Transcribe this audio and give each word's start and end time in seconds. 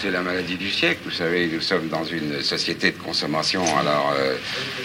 C'est 0.00 0.10
la 0.10 0.20
maladie 0.20 0.56
du 0.56 0.70
siècle. 0.70 1.00
Vous 1.04 1.10
savez, 1.10 1.48
nous 1.52 1.60
sommes 1.60 1.88
dans 1.88 2.04
une 2.04 2.42
société 2.42 2.92
de 2.92 2.98
consommation. 2.98 3.62
Alors, 3.78 4.14
euh, 4.16 4.36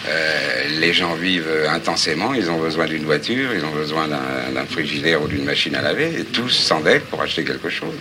euh, 0.07 0.79
les 0.79 0.93
gens 0.93 1.13
vivent 1.15 1.51
intensément. 1.69 2.33
Ils 2.33 2.49
ont 2.49 2.59
besoin 2.59 2.85
d'une 2.85 3.03
voiture, 3.03 3.53
ils 3.53 3.63
ont 3.65 3.71
besoin 3.71 4.07
d'un 4.07 4.65
frigidaire 4.65 5.21
ou 5.21 5.27
d'une 5.27 5.43
machine 5.43 5.75
à 5.75 5.81
laver. 5.81 6.19
Et 6.19 6.25
tous 6.25 6.49
s'endettent 6.49 7.05
pour 7.05 7.21
acheter 7.21 7.43
quelque 7.43 7.69
chose. 7.69 7.95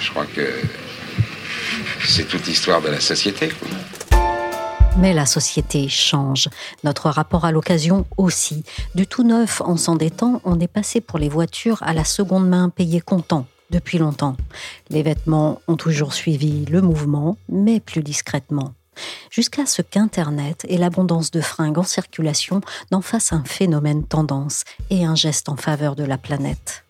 Je 0.00 0.10
crois 0.10 0.26
que 0.26 0.46
c'est 2.06 2.28
toute 2.28 2.46
l'histoire 2.46 2.82
de 2.82 2.88
la 2.88 3.00
société. 3.00 3.50
Mais 4.98 5.12
la 5.12 5.26
société 5.26 5.88
change. 5.88 6.48
Notre 6.84 7.10
rapport 7.10 7.44
à 7.44 7.52
l'occasion 7.52 8.06
aussi. 8.16 8.64
Du 8.94 9.06
tout 9.06 9.24
neuf 9.24 9.60
en 9.60 9.76
s'endettant, 9.76 10.40
on 10.44 10.58
est 10.60 10.68
passé 10.68 11.00
pour 11.00 11.18
les 11.18 11.28
voitures 11.28 11.82
à 11.82 11.92
la 11.92 12.04
seconde 12.04 12.48
main 12.48 12.70
payée 12.70 13.00
comptant 13.00 13.46
depuis 13.70 13.98
longtemps. 13.98 14.36
Les 14.90 15.02
vêtements 15.02 15.60
ont 15.68 15.76
toujours 15.76 16.14
suivi 16.14 16.64
le 16.66 16.80
mouvement, 16.80 17.36
mais 17.48 17.80
plus 17.80 18.02
discrètement. 18.02 18.74
Jusqu'à 19.30 19.66
ce 19.66 19.82
qu'Internet 19.82 20.64
et 20.68 20.78
l'abondance 20.78 21.30
de 21.30 21.40
fringues 21.40 21.78
en 21.78 21.82
circulation 21.82 22.60
n'en 22.90 23.02
fassent 23.02 23.32
un 23.32 23.44
phénomène 23.44 24.04
tendance 24.04 24.64
et 24.90 25.04
un 25.04 25.14
geste 25.14 25.48
en 25.48 25.56
faveur 25.56 25.96
de 25.96 26.04
la 26.04 26.18
planète. 26.18 26.84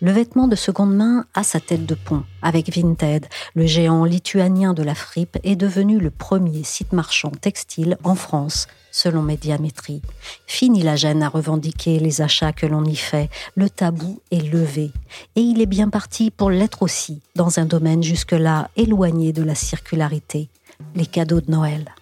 Le 0.00 0.12
vêtement 0.12 0.48
de 0.48 0.56
seconde 0.56 0.94
main 0.94 1.26
a 1.34 1.42
sa 1.42 1.60
tête 1.60 1.84
de 1.84 1.94
pont. 1.94 2.24
Avec 2.40 2.74
Vinted, 2.74 3.26
le 3.54 3.66
géant 3.66 4.04
lituanien 4.04 4.72
de 4.72 4.82
la 4.82 4.94
fripe 4.94 5.38
est 5.44 5.56
devenu 5.56 5.98
le 5.98 6.10
premier 6.10 6.64
site 6.64 6.92
marchand 6.92 7.30
textile 7.30 7.98
en 8.02 8.14
France, 8.14 8.66
selon 8.90 9.22
Médiamétrie. 9.22 10.02
Fini 10.46 10.82
la 10.82 10.96
gêne 10.96 11.22
à 11.22 11.28
revendiquer 11.28 11.98
les 11.98 12.20
achats 12.20 12.52
que 12.52 12.66
l'on 12.66 12.84
y 12.84 12.96
fait. 12.96 13.30
Le 13.54 13.70
tabou 13.70 14.20
est 14.30 14.42
levé. 14.52 14.92
Et 15.36 15.40
il 15.40 15.60
est 15.60 15.66
bien 15.66 15.88
parti 15.88 16.30
pour 16.30 16.50
l'être 16.50 16.82
aussi, 16.82 17.20
dans 17.34 17.58
un 17.58 17.66
domaine 17.66 18.02
jusque-là 18.02 18.70
éloigné 18.76 19.32
de 19.32 19.42
la 19.42 19.54
circularité, 19.54 20.48
les 20.94 21.06
cadeaux 21.06 21.40
de 21.40 21.50
Noël. 21.50 21.92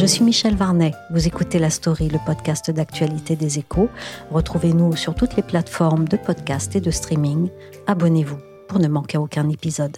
Je 0.00 0.06
suis 0.06 0.22
Michel 0.22 0.54
Varnet. 0.54 0.92
Vous 1.10 1.26
écoutez 1.26 1.58
La 1.58 1.70
Story, 1.70 2.08
le 2.08 2.20
podcast 2.24 2.70
d'actualité 2.70 3.34
des 3.34 3.58
échos. 3.58 3.88
Retrouvez-nous 4.30 4.94
sur 4.94 5.16
toutes 5.16 5.34
les 5.34 5.42
plateformes 5.42 6.06
de 6.06 6.16
podcast 6.16 6.76
et 6.76 6.80
de 6.80 6.92
streaming. 6.92 7.48
Abonnez-vous 7.88 8.38
pour 8.68 8.78
ne 8.78 8.86
manquer 8.86 9.18
aucun 9.18 9.48
épisode. 9.48 9.96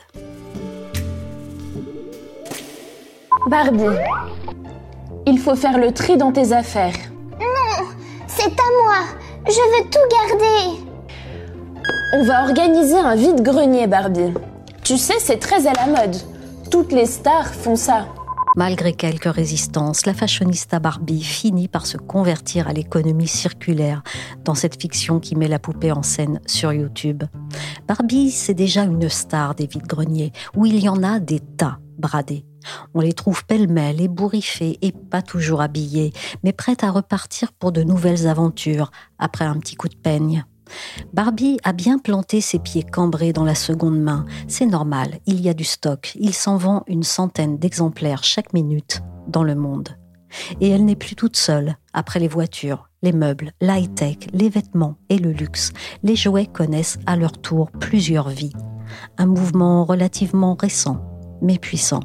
Barbie, 3.48 3.98
il 5.26 5.38
faut 5.38 5.56
faire 5.56 5.78
le 5.78 5.92
tri 5.92 6.16
dans 6.16 6.30
tes 6.30 6.52
affaires. 6.52 6.94
Non, 7.40 7.86
c'est 8.26 8.50
à 8.50 8.70
moi. 8.82 8.96
Je 9.46 9.52
veux 9.52 9.90
tout 9.90 9.98
garder. 10.28 10.84
On 12.14 12.24
va 12.24 12.44
organiser 12.44 12.98
un 12.98 13.14
vide-grenier, 13.14 13.86
Barbie. 13.86 14.34
Tu 14.84 14.98
sais, 14.98 15.18
c'est 15.18 15.38
très 15.38 15.66
à 15.66 15.72
la 15.72 15.86
mode. 15.86 16.16
Toutes 16.70 16.92
les 16.92 17.06
stars 17.06 17.48
font 17.48 17.76
ça. 17.76 18.06
Malgré 18.56 18.92
quelques 18.92 19.32
résistances, 19.32 20.06
la 20.06 20.14
fashionista 20.14 20.78
Barbie 20.80 21.22
finit 21.22 21.68
par 21.68 21.86
se 21.86 21.96
convertir 21.96 22.68
à 22.68 22.72
l'économie 22.72 23.28
circulaire 23.28 24.02
dans 24.44 24.56
cette 24.56 24.80
fiction 24.80 25.20
qui 25.20 25.36
met 25.36 25.48
la 25.48 25.60
poupée 25.60 25.92
en 25.92 26.02
scène 26.02 26.40
sur 26.46 26.72
YouTube. 26.72 27.22
Barbie, 27.86 28.30
c'est 28.30 28.54
déjà 28.54 28.82
une 28.82 29.08
star 29.08 29.54
des 29.54 29.66
vides-greniers, 29.66 30.32
où 30.56 30.66
il 30.66 30.80
y 30.80 30.88
en 30.88 31.02
a 31.02 31.20
des 31.20 31.40
tas 31.40 31.78
bradés. 31.98 32.44
On 32.94 33.00
les 33.00 33.12
trouve 33.12 33.44
pêle-mêle, 33.46 34.00
ébouriffés 34.00 34.78
et 34.82 34.92
pas 34.92 35.22
toujours 35.22 35.60
habillés, 35.60 36.12
mais 36.42 36.52
prêtes 36.52 36.84
à 36.84 36.90
repartir 36.90 37.52
pour 37.52 37.72
de 37.72 37.82
nouvelles 37.82 38.26
aventures 38.26 38.90
après 39.18 39.44
un 39.44 39.58
petit 39.58 39.76
coup 39.76 39.88
de 39.88 39.96
peigne. 39.96 40.44
Barbie 41.12 41.58
a 41.64 41.72
bien 41.72 41.98
planté 41.98 42.40
ses 42.40 42.58
pieds 42.58 42.84
cambrés 42.84 43.32
dans 43.32 43.44
la 43.44 43.54
seconde 43.54 44.00
main. 44.00 44.24
C'est 44.48 44.66
normal, 44.66 45.18
il 45.26 45.40
y 45.40 45.48
a 45.48 45.54
du 45.54 45.64
stock. 45.64 46.12
Il 46.18 46.34
s'en 46.34 46.56
vend 46.56 46.84
une 46.86 47.02
centaine 47.02 47.58
d'exemplaires 47.58 48.24
chaque 48.24 48.52
minute 48.52 49.02
dans 49.26 49.42
le 49.42 49.54
monde. 49.54 49.96
Et 50.60 50.68
elle 50.68 50.84
n'est 50.84 50.96
plus 50.96 51.16
toute 51.16 51.36
seule. 51.36 51.76
Après 51.92 52.20
les 52.20 52.28
voitures, 52.28 52.88
les 53.02 53.12
meubles, 53.12 53.52
l'high-tech, 53.60 54.28
les 54.32 54.48
vêtements 54.48 54.96
et 55.08 55.18
le 55.18 55.32
luxe, 55.32 55.72
les 56.02 56.14
jouets 56.14 56.46
connaissent 56.46 56.98
à 57.06 57.16
leur 57.16 57.32
tour 57.32 57.70
plusieurs 57.72 58.28
vies. 58.28 58.52
Un 59.18 59.26
mouvement 59.26 59.84
relativement 59.84 60.56
récent, 60.60 61.00
mais 61.42 61.58
puissant. 61.58 62.00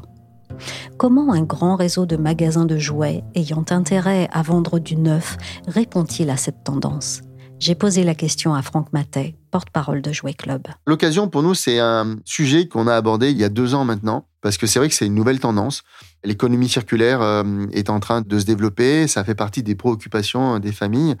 Comment 0.96 1.32
un 1.32 1.42
grand 1.42 1.76
réseau 1.76 2.06
de 2.06 2.16
magasins 2.16 2.66
de 2.66 2.78
jouets 2.78 3.22
ayant 3.34 3.64
intérêt 3.70 4.28
à 4.32 4.42
vendre 4.42 4.78
du 4.78 4.96
neuf 4.96 5.36
répond-il 5.66 6.30
à 6.30 6.36
cette 6.36 6.64
tendance? 6.64 7.22
J'ai 7.58 7.74
posé 7.74 8.04
la 8.04 8.14
question 8.14 8.54
à 8.54 8.60
Franck 8.60 8.92
Matet, 8.92 9.34
porte-parole 9.50 10.02
de 10.02 10.12
Jouet 10.12 10.34
Club. 10.34 10.66
L'occasion 10.86 11.28
pour 11.28 11.42
nous, 11.42 11.54
c'est 11.54 11.78
un 11.78 12.16
sujet 12.26 12.68
qu'on 12.68 12.86
a 12.86 12.94
abordé 12.94 13.30
il 13.30 13.38
y 13.38 13.44
a 13.44 13.48
deux 13.48 13.74
ans 13.74 13.86
maintenant, 13.86 14.26
parce 14.42 14.58
que 14.58 14.66
c'est 14.66 14.78
vrai 14.78 14.88
que 14.90 14.94
c'est 14.94 15.06
une 15.06 15.14
nouvelle 15.14 15.40
tendance. 15.40 15.82
L'économie 16.22 16.68
circulaire 16.68 17.22
euh, 17.22 17.66
est 17.72 17.88
en 17.88 17.98
train 17.98 18.20
de 18.20 18.38
se 18.38 18.44
développer, 18.44 19.06
ça 19.06 19.24
fait 19.24 19.34
partie 19.34 19.62
des 19.62 19.74
préoccupations 19.74 20.58
des 20.58 20.72
familles, 20.72 21.16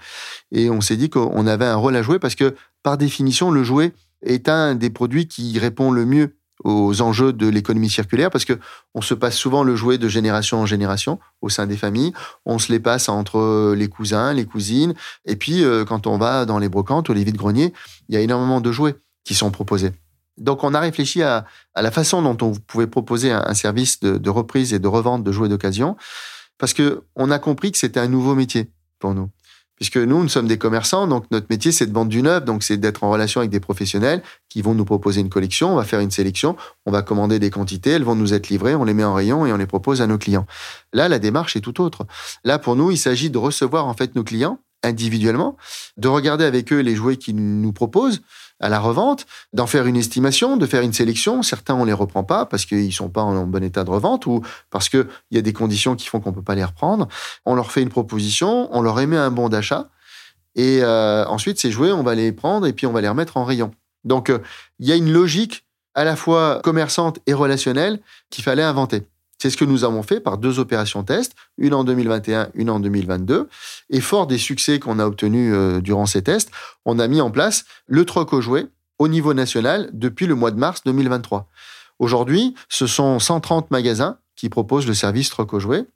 et 0.52 0.68
on 0.68 0.82
s'est 0.82 0.98
dit 0.98 1.08
qu'on 1.08 1.46
avait 1.46 1.64
un 1.64 1.76
rôle 1.76 1.96
à 1.96 2.02
jouer 2.02 2.18
parce 2.18 2.34
que, 2.34 2.54
par 2.82 2.98
définition, 2.98 3.50
le 3.50 3.64
jouet 3.64 3.94
est 4.22 4.50
un 4.50 4.74
des 4.74 4.90
produits 4.90 5.28
qui 5.28 5.58
répond 5.58 5.90
le 5.90 6.04
mieux 6.04 6.36
aux 6.64 7.00
enjeux 7.02 7.32
de 7.32 7.46
l'économie 7.48 7.90
circulaire 7.90 8.30
parce 8.30 8.44
que 8.44 8.58
on 8.94 9.00
se 9.00 9.14
passe 9.14 9.36
souvent 9.36 9.62
le 9.62 9.76
jouet 9.76 9.98
de 9.98 10.08
génération 10.08 10.58
en 10.58 10.66
génération 10.66 11.18
au 11.42 11.48
sein 11.48 11.66
des 11.66 11.76
familles. 11.76 12.12
On 12.44 12.58
se 12.58 12.72
les 12.72 12.80
passe 12.80 13.08
entre 13.08 13.74
les 13.76 13.88
cousins, 13.88 14.32
les 14.32 14.46
cousines. 14.46 14.94
Et 15.24 15.36
puis, 15.36 15.62
euh, 15.62 15.84
quand 15.84 16.06
on 16.06 16.18
va 16.18 16.44
dans 16.46 16.58
les 16.58 16.68
brocantes 16.68 17.08
ou 17.08 17.12
les 17.12 17.24
vides-greniers, 17.24 17.72
il 18.08 18.14
y 18.14 18.18
a 18.18 18.20
énormément 18.20 18.60
de 18.60 18.72
jouets 18.72 18.96
qui 19.24 19.34
sont 19.34 19.50
proposés. 19.50 19.92
Donc, 20.38 20.64
on 20.64 20.74
a 20.74 20.80
réfléchi 20.80 21.22
à, 21.22 21.46
la 21.74 21.90
façon 21.90 22.22
dont 22.22 22.36
on 22.46 22.52
pouvait 22.52 22.86
proposer 22.86 23.32
un, 23.32 23.54
service 23.54 24.00
de, 24.00 24.18
de, 24.18 24.30
reprise 24.30 24.74
et 24.74 24.78
de 24.78 24.88
revente 24.88 25.24
de 25.24 25.32
jouets 25.32 25.48
d'occasion 25.48 25.96
parce 26.58 26.74
que 26.74 27.04
on 27.16 27.30
a 27.30 27.38
compris 27.38 27.72
que 27.72 27.78
c'était 27.78 28.00
un 28.00 28.08
nouveau 28.08 28.34
métier 28.34 28.70
pour 28.98 29.14
nous 29.14 29.30
puisque 29.76 29.98
nous, 29.98 30.22
nous 30.22 30.28
sommes 30.28 30.48
des 30.48 30.58
commerçants, 30.58 31.06
donc 31.06 31.24
notre 31.30 31.46
métier, 31.50 31.70
c'est 31.70 31.86
de 31.86 31.92
vendre 31.92 32.10
du 32.10 32.22
neuf, 32.22 32.44
donc 32.44 32.62
c'est 32.62 32.78
d'être 32.78 33.04
en 33.04 33.10
relation 33.10 33.40
avec 33.40 33.50
des 33.50 33.60
professionnels 33.60 34.22
qui 34.48 34.62
vont 34.62 34.74
nous 34.74 34.84
proposer 34.84 35.20
une 35.20 35.28
collection, 35.28 35.72
on 35.72 35.76
va 35.76 35.84
faire 35.84 36.00
une 36.00 36.10
sélection, 36.10 36.56
on 36.86 36.90
va 36.90 37.02
commander 37.02 37.38
des 37.38 37.50
quantités, 37.50 37.90
elles 37.90 38.04
vont 38.04 38.14
nous 38.14 38.34
être 38.34 38.48
livrées, 38.48 38.74
on 38.74 38.84
les 38.84 38.94
met 38.94 39.04
en 39.04 39.14
rayon 39.14 39.46
et 39.46 39.52
on 39.52 39.56
les 39.56 39.66
propose 39.66 40.02
à 40.02 40.06
nos 40.06 40.18
clients. 40.18 40.46
Là, 40.92 41.08
la 41.08 41.18
démarche 41.18 41.56
est 41.56 41.60
tout 41.60 41.80
autre. 41.80 42.06
Là, 42.44 42.58
pour 42.58 42.74
nous, 42.74 42.90
il 42.90 42.98
s'agit 42.98 43.30
de 43.30 43.38
recevoir 43.38 43.86
en 43.86 43.94
fait 43.94 44.14
nos 44.14 44.24
clients 44.24 44.58
individuellement, 44.82 45.56
de 45.96 46.08
regarder 46.08 46.44
avec 46.44 46.72
eux 46.72 46.80
les 46.80 46.94
jouets 46.94 47.16
qu'ils 47.16 47.36
nous 47.36 47.72
proposent, 47.72 48.22
à 48.58 48.70
la 48.70 48.78
revente, 48.78 49.26
d'en 49.52 49.66
faire 49.66 49.86
une 49.86 49.96
estimation, 49.96 50.56
de 50.56 50.64
faire 50.64 50.80
une 50.80 50.94
sélection. 50.94 51.42
Certains, 51.42 51.74
on 51.74 51.84
les 51.84 51.92
reprend 51.92 52.24
pas 52.24 52.46
parce 52.46 52.64
qu'ils 52.64 52.92
sont 52.92 53.10
pas 53.10 53.20
en 53.20 53.46
bon 53.46 53.62
état 53.62 53.84
de 53.84 53.90
revente 53.90 54.24
ou 54.24 54.40
parce 54.70 54.88
qu'il 54.88 55.06
y 55.30 55.36
a 55.36 55.42
des 55.42 55.52
conditions 55.52 55.94
qui 55.94 56.06
font 56.06 56.20
qu'on 56.20 56.32
peut 56.32 56.42
pas 56.42 56.54
les 56.54 56.64
reprendre. 56.64 57.06
On 57.44 57.54
leur 57.54 57.70
fait 57.70 57.82
une 57.82 57.90
proposition, 57.90 58.68
on 58.74 58.80
leur 58.80 58.98
émet 58.98 59.18
un 59.18 59.30
bon 59.30 59.50
d'achat 59.50 59.90
et 60.56 60.80
euh, 60.82 61.26
ensuite, 61.26 61.60
ces 61.60 61.70
jouets, 61.70 61.92
on 61.92 62.02
va 62.02 62.14
les 62.14 62.32
prendre 62.32 62.66
et 62.66 62.72
puis 62.72 62.86
on 62.86 62.92
va 62.92 63.02
les 63.02 63.08
remettre 63.08 63.36
en 63.36 63.44
rayon. 63.44 63.70
Donc, 64.04 64.30
euh, 64.30 64.38
il 64.78 64.88
y 64.88 64.92
a 64.92 64.96
une 64.96 65.12
logique 65.12 65.66
à 65.94 66.02
la 66.04 66.16
fois 66.16 66.60
commerçante 66.64 67.20
et 67.26 67.34
relationnelle 67.34 68.00
qu'il 68.30 68.42
fallait 68.42 68.62
inventer. 68.62 69.02
C'est 69.38 69.50
ce 69.50 69.56
que 69.56 69.64
nous 69.64 69.84
avons 69.84 70.02
fait 70.02 70.20
par 70.20 70.38
deux 70.38 70.58
opérations 70.58 71.02
test, 71.02 71.32
une 71.58 71.74
en 71.74 71.84
2021, 71.84 72.50
une 72.54 72.70
en 72.70 72.80
2022. 72.80 73.48
Et 73.90 74.00
fort 74.00 74.26
des 74.26 74.38
succès 74.38 74.78
qu'on 74.78 74.98
a 74.98 75.06
obtenus 75.06 75.52
euh, 75.54 75.80
durant 75.80 76.06
ces 76.06 76.22
tests, 76.22 76.50
on 76.84 76.98
a 76.98 77.06
mis 77.06 77.20
en 77.20 77.30
place 77.30 77.64
le 77.86 78.04
troc 78.04 78.32
au 78.32 78.40
jouet 78.40 78.66
au 78.98 79.08
niveau 79.08 79.34
national 79.34 79.90
depuis 79.92 80.26
le 80.26 80.34
mois 80.34 80.50
de 80.50 80.58
mars 80.58 80.82
2023. 80.84 81.48
Aujourd'hui, 81.98 82.54
ce 82.68 82.86
sont 82.86 83.18
130 83.18 83.70
magasins 83.70 84.18
qui 84.36 84.48
proposent 84.48 84.86
le 84.86 84.94
service 84.94 85.30
troc 85.30 85.52
au 85.52 85.60
jouet, 85.60 85.86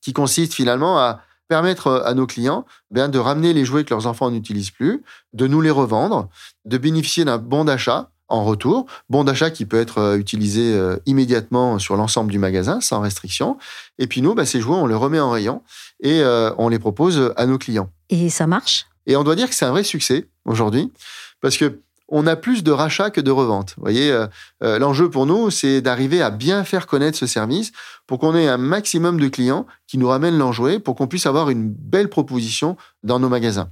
qui 0.00 0.12
consiste 0.12 0.54
finalement 0.54 0.98
à 0.98 1.20
permettre 1.48 1.86
euh, 1.88 2.04
à 2.04 2.14
nos 2.14 2.26
clients 2.26 2.64
bien, 2.90 3.08
de 3.08 3.18
ramener 3.18 3.52
les 3.52 3.64
jouets 3.64 3.84
que 3.84 3.90
leurs 3.90 4.06
enfants 4.06 4.30
n'utilisent 4.30 4.70
plus, 4.70 5.02
de 5.32 5.46
nous 5.46 5.60
les 5.60 5.70
revendre, 5.70 6.28
de 6.64 6.78
bénéficier 6.78 7.24
d'un 7.24 7.38
bon 7.38 7.64
d'achat 7.64 8.10
en 8.32 8.44
retour. 8.44 8.86
Bon 9.08 9.24
d'achat 9.24 9.50
qui 9.50 9.66
peut 9.66 9.80
être 9.80 9.98
euh, 9.98 10.16
utilisé 10.16 10.74
euh, 10.74 10.96
immédiatement 11.06 11.78
sur 11.78 11.96
l'ensemble 11.96 12.32
du 12.32 12.38
magasin 12.38 12.80
sans 12.80 13.00
restriction. 13.00 13.58
Et 13.98 14.06
puis 14.06 14.22
nous, 14.22 14.34
bah, 14.34 14.46
ces 14.46 14.60
jouets, 14.60 14.76
on 14.76 14.86
les 14.86 14.94
remet 14.94 15.20
en 15.20 15.30
rayon 15.30 15.62
et 16.02 16.22
on 16.58 16.68
les 16.68 16.80
propose 16.80 17.32
à 17.36 17.46
nos 17.46 17.58
clients. 17.58 17.88
Et 18.10 18.28
ça 18.28 18.48
marche? 18.48 18.86
Et 19.06 19.14
on 19.16 19.22
doit 19.22 19.36
dire 19.36 19.48
que 19.48 19.54
c'est 19.54 19.64
un 19.64 19.70
vrai 19.70 19.84
succès 19.84 20.26
aujourd'hui 20.44 20.90
parce 21.40 21.56
que 21.56 21.80
on 22.14 22.26
a 22.26 22.36
plus 22.36 22.62
de 22.62 22.70
rachats 22.70 23.10
que 23.10 23.22
de 23.22 23.30
reventes. 23.30 23.74
Vous 23.76 23.82
voyez, 23.82 24.12
euh, 24.12 24.26
euh, 24.62 24.78
l'enjeu 24.78 25.08
pour 25.08 25.24
nous, 25.24 25.50
c'est 25.50 25.80
d'arriver 25.80 26.20
à 26.20 26.30
bien 26.30 26.62
faire 26.62 26.86
connaître 26.86 27.16
ce 27.16 27.26
service 27.26 27.72
pour 28.06 28.18
qu'on 28.18 28.36
ait 28.36 28.48
un 28.48 28.58
maximum 28.58 29.18
de 29.18 29.28
clients 29.28 29.66
qui 29.86 29.96
nous 29.96 30.08
ramènent 30.08 30.36
l'enjoué 30.36 30.78
pour 30.78 30.94
qu'on 30.94 31.06
puisse 31.06 31.24
avoir 31.24 31.48
une 31.48 31.68
belle 31.68 32.08
proposition 32.08 32.76
dans 33.02 33.18
nos 33.18 33.30
magasins. 33.30 33.70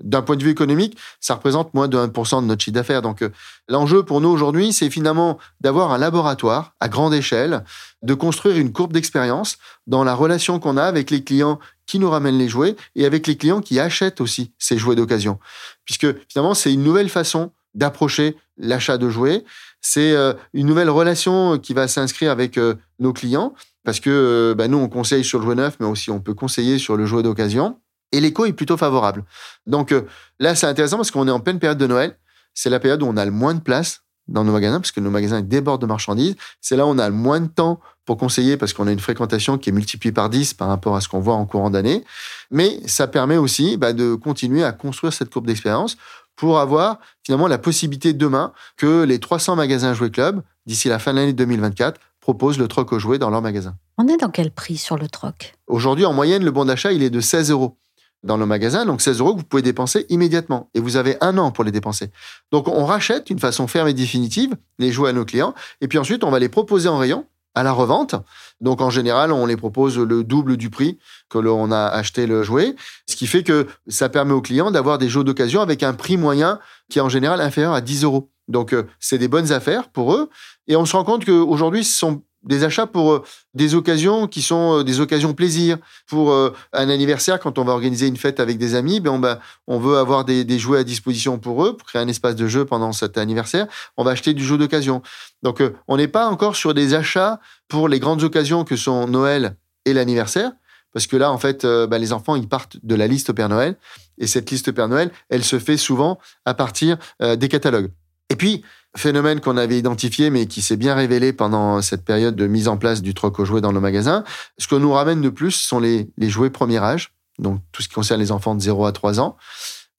D'un 0.00 0.22
point 0.22 0.36
de 0.36 0.42
vue 0.42 0.50
économique, 0.50 0.96
ça 1.20 1.34
représente 1.34 1.74
moins 1.74 1.88
de 1.88 1.98
1% 1.98 2.42
de 2.42 2.46
notre 2.46 2.62
chiffre 2.62 2.74
d'affaires. 2.74 3.02
Donc, 3.02 3.22
euh, 3.22 3.30
l'enjeu 3.68 4.02
pour 4.02 4.20
nous 4.20 4.28
aujourd'hui, 4.28 4.72
c'est 4.72 4.90
finalement 4.90 5.38
d'avoir 5.60 5.92
un 5.92 5.98
laboratoire 5.98 6.74
à 6.80 6.88
grande 6.88 7.14
échelle, 7.14 7.64
de 8.02 8.14
construire 8.14 8.56
une 8.56 8.72
courbe 8.72 8.92
d'expérience 8.92 9.58
dans 9.86 10.04
la 10.04 10.14
relation 10.14 10.58
qu'on 10.58 10.76
a 10.76 10.84
avec 10.84 11.10
les 11.10 11.22
clients 11.22 11.58
qui 11.86 11.98
nous 11.98 12.08
ramènent 12.08 12.38
les 12.38 12.48
jouets 12.48 12.76
et 12.94 13.04
avec 13.04 13.26
les 13.26 13.36
clients 13.36 13.60
qui 13.60 13.78
achètent 13.78 14.20
aussi 14.20 14.52
ces 14.58 14.78
jouets 14.78 14.96
d'occasion. 14.96 15.38
Puisque 15.84 16.06
finalement, 16.28 16.54
c'est 16.54 16.72
une 16.72 16.82
nouvelle 16.82 17.08
façon 17.08 17.52
d'approcher 17.74 18.36
l'achat 18.56 18.98
de 18.98 19.08
jouets. 19.08 19.44
C'est 19.80 20.12
euh, 20.12 20.32
une 20.54 20.66
nouvelle 20.66 20.90
relation 20.90 21.58
qui 21.58 21.74
va 21.74 21.88
s'inscrire 21.88 22.30
avec 22.30 22.58
euh, 22.58 22.74
nos 22.98 23.12
clients 23.12 23.54
parce 23.84 24.00
que 24.00 24.54
bah, 24.56 24.68
nous, 24.68 24.78
on 24.78 24.88
conseille 24.88 25.24
sur 25.24 25.38
le 25.38 25.44
jouet 25.44 25.54
neuf, 25.54 25.76
mais 25.80 25.86
aussi 25.86 26.10
on 26.10 26.20
peut 26.20 26.34
conseiller 26.34 26.78
sur 26.78 26.96
le 26.96 27.06
jouet 27.06 27.22
d'occasion. 27.22 27.78
Et 28.12 28.20
l'écho 28.20 28.44
est 28.44 28.52
plutôt 28.52 28.76
favorable. 28.76 29.24
Donc 29.66 29.94
là, 30.38 30.54
c'est 30.54 30.66
intéressant 30.66 30.96
parce 30.96 31.10
qu'on 31.10 31.28
est 31.28 31.32
en 31.32 31.40
pleine 31.40 31.58
période 31.58 31.78
de 31.78 31.86
Noël. 31.86 32.16
C'est 32.54 32.70
la 32.70 32.80
période 32.80 33.02
où 33.02 33.06
on 33.06 33.16
a 33.16 33.24
le 33.24 33.30
moins 33.30 33.54
de 33.54 33.60
place 33.60 34.02
dans 34.30 34.44
nos 34.44 34.52
magasins 34.52 34.80
parce 34.80 34.92
que 34.92 35.00
nos 35.00 35.10
magasins 35.10 35.42
débordent 35.42 35.80
de 35.80 35.86
marchandises. 35.86 36.36
C'est 36.60 36.76
là 36.76 36.86
où 36.86 36.88
on 36.88 36.98
a 36.98 37.08
le 37.08 37.14
moins 37.14 37.40
de 37.40 37.48
temps 37.48 37.80
pour 38.04 38.16
conseiller 38.16 38.56
parce 38.56 38.72
qu'on 38.72 38.86
a 38.86 38.92
une 38.92 39.00
fréquentation 39.00 39.58
qui 39.58 39.70
est 39.70 39.72
multipliée 39.72 40.12
par 40.12 40.30
10 40.30 40.54
par 40.54 40.68
rapport 40.68 40.96
à 40.96 41.00
ce 41.00 41.08
qu'on 41.08 41.20
voit 41.20 41.34
en 41.34 41.46
courant 41.46 41.70
d'année. 41.70 42.04
Mais 42.50 42.80
ça 42.86 43.06
permet 43.06 43.36
aussi 43.36 43.76
bah, 43.76 43.92
de 43.92 44.14
continuer 44.14 44.64
à 44.64 44.72
construire 44.72 45.12
cette 45.12 45.30
courbe 45.30 45.46
d'expérience 45.46 45.96
pour 46.36 46.58
avoir 46.58 46.98
finalement 47.24 47.48
la 47.48 47.58
possibilité 47.58 48.12
demain 48.12 48.52
que 48.76 49.02
les 49.02 49.18
300 49.18 49.56
magasins 49.56 49.92
Jouets 49.92 50.10
Club, 50.10 50.42
d'ici 50.64 50.88
la 50.88 50.98
fin 50.98 51.12
de 51.12 51.18
l'année 51.18 51.32
2024, 51.34 52.00
proposent 52.20 52.58
le 52.58 52.68
troc 52.68 52.92
aux 52.92 52.98
jouets 52.98 53.18
dans 53.18 53.30
leur 53.30 53.42
magasin. 53.42 53.76
On 53.98 54.08
est 54.08 54.16
dans 54.16 54.30
quel 54.30 54.50
prix 54.50 54.76
sur 54.76 54.96
le 54.96 55.08
troc? 55.08 55.54
Aujourd'hui, 55.66 56.04
en 56.04 56.12
moyenne, 56.12 56.44
le 56.44 56.50
bon 56.50 56.64
d'achat, 56.64 56.92
il 56.92 57.02
est 57.02 57.10
de 57.10 57.20
16 57.20 57.50
euros 57.50 57.76
dans 58.22 58.38
nos 58.38 58.46
magasins. 58.46 58.84
Donc 58.84 59.00
16 59.00 59.20
euros 59.20 59.34
que 59.34 59.40
vous 59.40 59.46
pouvez 59.46 59.62
dépenser 59.62 60.06
immédiatement. 60.08 60.70
Et 60.74 60.80
vous 60.80 60.96
avez 60.96 61.16
un 61.20 61.38
an 61.38 61.50
pour 61.50 61.64
les 61.64 61.72
dépenser. 61.72 62.10
Donc 62.52 62.68
on 62.68 62.84
rachète 62.84 63.26
d'une 63.26 63.38
façon 63.38 63.66
ferme 63.66 63.88
et 63.88 63.94
définitive 63.94 64.56
les 64.78 64.92
jouets 64.92 65.10
à 65.10 65.12
nos 65.12 65.24
clients. 65.24 65.54
Et 65.80 65.88
puis 65.88 65.98
ensuite, 65.98 66.24
on 66.24 66.30
va 66.30 66.38
les 66.38 66.48
proposer 66.48 66.88
en 66.88 66.98
rayon 66.98 67.26
à 67.54 67.62
la 67.62 67.72
revente. 67.72 68.14
Donc 68.60 68.80
en 68.80 68.90
général, 68.90 69.32
on 69.32 69.46
les 69.46 69.56
propose 69.56 69.98
le 69.98 70.22
double 70.22 70.56
du 70.56 70.70
prix 70.70 70.98
que 71.28 71.38
l'on 71.38 71.72
a 71.72 71.86
acheté 71.86 72.26
le 72.26 72.42
jouet, 72.42 72.76
ce 73.08 73.16
qui 73.16 73.26
fait 73.26 73.42
que 73.42 73.66
ça 73.88 74.08
permet 74.08 74.32
aux 74.32 74.40
clients 74.40 74.70
d'avoir 74.70 74.98
des 74.98 75.08
jeux 75.08 75.24
d'occasion 75.24 75.60
avec 75.60 75.82
un 75.82 75.92
prix 75.92 76.16
moyen 76.16 76.60
qui 76.88 76.98
est 76.98 77.02
en 77.02 77.08
général 77.08 77.40
inférieur 77.40 77.72
à 77.72 77.80
10 77.80 78.04
euros. 78.04 78.30
Donc 78.48 78.72
euh, 78.72 78.84
c'est 78.98 79.18
des 79.18 79.28
bonnes 79.28 79.52
affaires 79.52 79.88
pour 79.88 80.14
eux. 80.14 80.30
Et 80.68 80.76
on 80.76 80.84
se 80.84 80.96
rend 80.96 81.04
compte 81.04 81.24
qu'aujourd'hui, 81.24 81.84
ce 81.84 81.96
sont 81.96 82.22
des 82.42 82.64
achats 82.64 82.86
pour 82.86 83.12
euh, 83.12 83.24
des 83.54 83.74
occasions 83.74 84.26
qui 84.26 84.42
sont 84.42 84.78
euh, 84.78 84.84
des 84.84 85.00
occasions 85.00 85.34
plaisir. 85.34 85.78
Pour 86.06 86.32
euh, 86.32 86.54
un 86.72 86.88
anniversaire, 86.88 87.38
quand 87.38 87.58
on 87.58 87.64
va 87.64 87.72
organiser 87.72 88.06
une 88.06 88.16
fête 88.16 88.40
avec 88.40 88.58
des 88.58 88.74
amis, 88.74 89.00
ben 89.00 89.10
on, 89.10 89.74
on 89.74 89.78
veut 89.78 89.98
avoir 89.98 90.24
des, 90.24 90.58
jouets 90.58 90.78
à 90.78 90.84
disposition 90.84 91.38
pour 91.38 91.64
eux, 91.64 91.76
pour 91.76 91.86
créer 91.86 92.00
un 92.02 92.08
espace 92.08 92.36
de 92.36 92.46
jeu 92.46 92.64
pendant 92.64 92.92
cet 92.92 93.18
anniversaire. 93.18 93.66
On 93.96 94.04
va 94.04 94.12
acheter 94.12 94.34
du 94.34 94.44
jeu 94.44 94.56
d'occasion. 94.58 95.02
Donc, 95.42 95.62
on 95.88 95.96
n'est 95.96 96.08
pas 96.08 96.28
encore 96.28 96.56
sur 96.56 96.74
des 96.74 96.94
achats 96.94 97.40
pour 97.68 97.88
les 97.88 97.98
grandes 97.98 98.22
occasions 98.22 98.64
que 98.64 98.76
sont 98.76 99.06
Noël 99.06 99.56
et 99.84 99.92
l'anniversaire. 99.92 100.52
Parce 100.92 101.06
que 101.06 101.16
là, 101.16 101.30
en 101.30 101.38
fait, 101.38 101.64
ben, 101.64 101.98
les 101.98 102.12
enfants, 102.12 102.36
ils 102.36 102.48
partent 102.48 102.76
de 102.82 102.94
la 102.94 103.06
liste 103.06 103.32
Père 103.32 103.48
Noël. 103.48 103.76
Et 104.18 104.26
cette 104.26 104.50
liste 104.50 104.72
Père 104.72 104.88
Noël, 104.88 105.10
elle 105.28 105.44
se 105.44 105.58
fait 105.58 105.76
souvent 105.76 106.18
à 106.44 106.52
partir 106.54 106.98
des 107.20 107.48
catalogues. 107.48 107.90
Et 108.28 108.36
puis, 108.36 108.62
phénomène 108.96 109.40
qu'on 109.40 109.56
avait 109.56 109.78
identifié, 109.78 110.30
mais 110.30 110.46
qui 110.46 110.62
s'est 110.62 110.76
bien 110.76 110.94
révélé 110.94 111.32
pendant 111.32 111.80
cette 111.80 112.04
période 112.04 112.34
de 112.34 112.46
mise 112.46 112.68
en 112.68 112.76
place 112.76 113.02
du 113.02 113.14
troc 113.14 113.38
aux 113.38 113.44
jouets 113.44 113.60
dans 113.60 113.72
nos 113.72 113.80
magasins, 113.80 114.24
ce 114.58 114.66
que 114.66 114.74
nous 114.74 114.92
ramène 114.92 115.20
de 115.20 115.28
plus 115.28 115.52
sont 115.52 115.78
les, 115.78 116.08
jouets 116.18 116.50
premier 116.50 116.78
âge, 116.78 117.12
donc 117.38 117.60
tout 117.72 117.82
ce 117.82 117.88
qui 117.88 117.94
concerne 117.94 118.20
les 118.20 118.32
enfants 118.32 118.54
de 118.54 118.60
0 118.60 118.84
à 118.86 118.92
3 118.92 119.20
ans, 119.20 119.36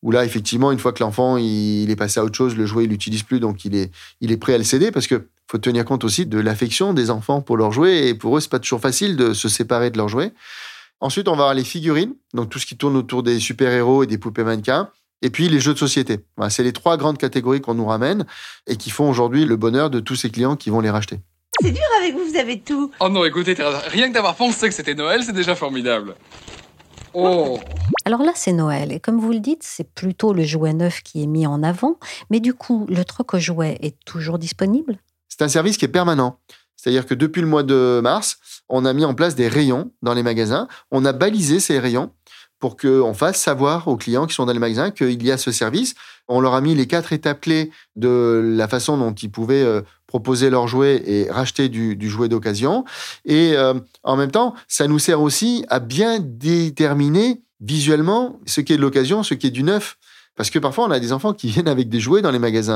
où 0.01 0.11
là, 0.11 0.25
effectivement, 0.25 0.71
une 0.71 0.79
fois 0.79 0.93
que 0.93 1.03
l'enfant 1.03 1.37
il 1.37 1.89
est 1.89 1.95
passé 1.95 2.19
à 2.19 2.23
autre 2.23 2.35
chose, 2.35 2.55
le 2.55 2.65
jouet, 2.65 2.83
il 2.83 2.89
l'utilise 2.89 3.23
plus, 3.23 3.39
donc 3.39 3.65
il 3.65 3.75
est, 3.75 3.91
il 4.19 4.31
est 4.31 4.37
prêt 4.37 4.55
à 4.55 4.57
le 4.57 4.63
céder, 4.63 4.91
parce 4.91 5.07
que 5.07 5.27
faut 5.49 5.57
tenir 5.57 5.85
compte 5.85 6.03
aussi 6.03 6.25
de 6.25 6.39
l'affection 6.39 6.93
des 6.93 7.09
enfants 7.09 7.41
pour 7.41 7.57
leurs 7.57 7.71
jouets, 7.71 8.07
et 8.07 8.13
pour 8.13 8.35
eux, 8.35 8.39
c'est 8.39 8.51
pas 8.51 8.59
toujours 8.59 8.81
facile 8.81 9.15
de 9.15 9.33
se 9.33 9.47
séparer 9.47 9.89
de 9.89 9.97
leurs 9.97 10.09
jouets. 10.09 10.33
Ensuite, 10.99 11.27
on 11.27 11.31
va 11.31 11.43
avoir 11.43 11.53
les 11.53 11.63
figurines, 11.63 12.13
donc 12.33 12.49
tout 12.49 12.59
ce 12.59 12.65
qui 12.65 12.77
tourne 12.77 12.95
autour 12.95 13.23
des 13.23 13.39
super-héros 13.39 14.03
et 14.03 14.07
des 14.07 14.17
poupées 14.17 14.43
mannequins. 14.43 14.89
Et 15.21 15.29
puis 15.29 15.49
les 15.49 15.59
jeux 15.59 15.73
de 15.73 15.79
société. 15.79 16.19
c'est 16.49 16.63
les 16.63 16.73
trois 16.73 16.97
grandes 16.97 17.17
catégories 17.17 17.61
qu'on 17.61 17.75
nous 17.75 17.85
ramène 17.85 18.25
et 18.67 18.75
qui 18.77 18.89
font 18.89 19.09
aujourd'hui 19.09 19.45
le 19.45 19.55
bonheur 19.55 19.89
de 19.89 19.99
tous 19.99 20.15
ces 20.15 20.29
clients 20.29 20.55
qui 20.55 20.69
vont 20.69 20.79
les 20.79 20.89
racheter. 20.89 21.19
C'est 21.61 21.71
dur 21.71 21.83
avec 21.99 22.15
vous, 22.15 22.25
vous 22.25 22.37
avez 22.37 22.59
tout. 22.59 22.91
Oh 22.99 23.09
non, 23.09 23.23
écoutez, 23.23 23.55
rien 23.87 24.09
que 24.09 24.13
d'avoir 24.13 24.35
pensé 24.35 24.67
que 24.67 24.73
c'était 24.73 24.95
Noël, 24.95 25.21
c'est 25.23 25.33
déjà 25.33 25.53
formidable. 25.53 26.15
Oh 27.13 27.59
Alors 28.05 28.23
là, 28.23 28.31
c'est 28.35 28.53
Noël. 28.53 28.91
Et 28.91 28.99
comme 28.99 29.19
vous 29.19 29.31
le 29.31 29.39
dites, 29.39 29.63
c'est 29.63 29.91
plutôt 29.93 30.33
le 30.33 30.43
jouet 30.43 30.73
neuf 30.73 31.01
qui 31.03 31.21
est 31.21 31.27
mis 31.27 31.45
en 31.45 31.61
avant. 31.61 31.97
Mais 32.29 32.39
du 32.39 32.53
coup, 32.53 32.87
le 32.89 33.03
troc 33.03 33.33
au 33.33 33.39
jouet 33.39 33.77
est 33.81 33.97
toujours 34.05 34.39
disponible? 34.39 34.97
C'est 35.27 35.41
un 35.41 35.49
service 35.49 35.77
qui 35.77 35.85
est 35.85 35.89
permanent. 35.89 36.39
C'est-à-dire 36.77 37.05
que 37.05 37.13
depuis 37.13 37.41
le 37.41 37.47
mois 37.47 37.63
de 37.63 37.99
mars, 38.01 38.39
on 38.67 38.85
a 38.85 38.93
mis 38.93 39.05
en 39.05 39.13
place 39.13 39.35
des 39.35 39.47
rayons 39.47 39.91
dans 40.01 40.13
les 40.13 40.23
magasins. 40.23 40.67
On 40.89 41.05
a 41.05 41.13
balisé 41.13 41.59
ces 41.59 41.77
rayons 41.77 42.11
pour 42.61 42.77
qu'on 42.77 43.13
fasse 43.13 43.41
savoir 43.41 43.87
aux 43.87 43.97
clients 43.97 44.27
qui 44.27 44.35
sont 44.35 44.45
dans 44.45 44.53
les 44.53 44.59
magasins 44.59 44.91
qu'il 44.91 45.21
y 45.23 45.31
a 45.31 45.37
ce 45.37 45.51
service. 45.51 45.95
On 46.27 46.39
leur 46.39 46.53
a 46.53 46.61
mis 46.61 46.75
les 46.75 46.85
quatre 46.87 47.11
étapes 47.11 47.41
clés 47.41 47.71
de 47.95 48.53
la 48.55 48.67
façon 48.67 48.97
dont 48.97 49.11
ils 49.11 49.31
pouvaient 49.31 49.63
euh, 49.63 49.81
proposer 50.05 50.49
leurs 50.51 50.67
jouets 50.67 51.01
et 51.05 51.29
racheter 51.29 51.69
du, 51.69 51.97
jouet 52.09 52.29
d'occasion. 52.29 52.85
Et 53.25 53.53
euh, 53.55 53.73
en 54.03 54.15
même 54.15 54.31
temps, 54.31 54.53
ça 54.67 54.87
nous 54.87 54.99
sert 54.99 55.21
aussi 55.21 55.65
à 55.69 55.79
bien 55.79 56.19
déterminer 56.19 57.41
visuellement 57.59 58.39
ce 58.45 58.61
qui 58.61 58.73
est 58.73 58.77
de 58.77 58.81
l'occasion, 58.81 59.23
ce 59.23 59.33
qui 59.33 59.47
est 59.47 59.51
du 59.51 59.63
neuf. 59.63 59.97
Parce 60.35 60.51
que 60.51 60.59
parfois, 60.59 60.85
on 60.85 60.91
a 60.91 60.99
des 60.99 61.13
enfants 61.13 61.33
qui 61.33 61.47
viennent 61.47 61.67
avec 61.67 61.89
des 61.89 61.99
jouets 61.99 62.21
dans 62.21 62.31
les 62.31 62.39
magasins. 62.39 62.75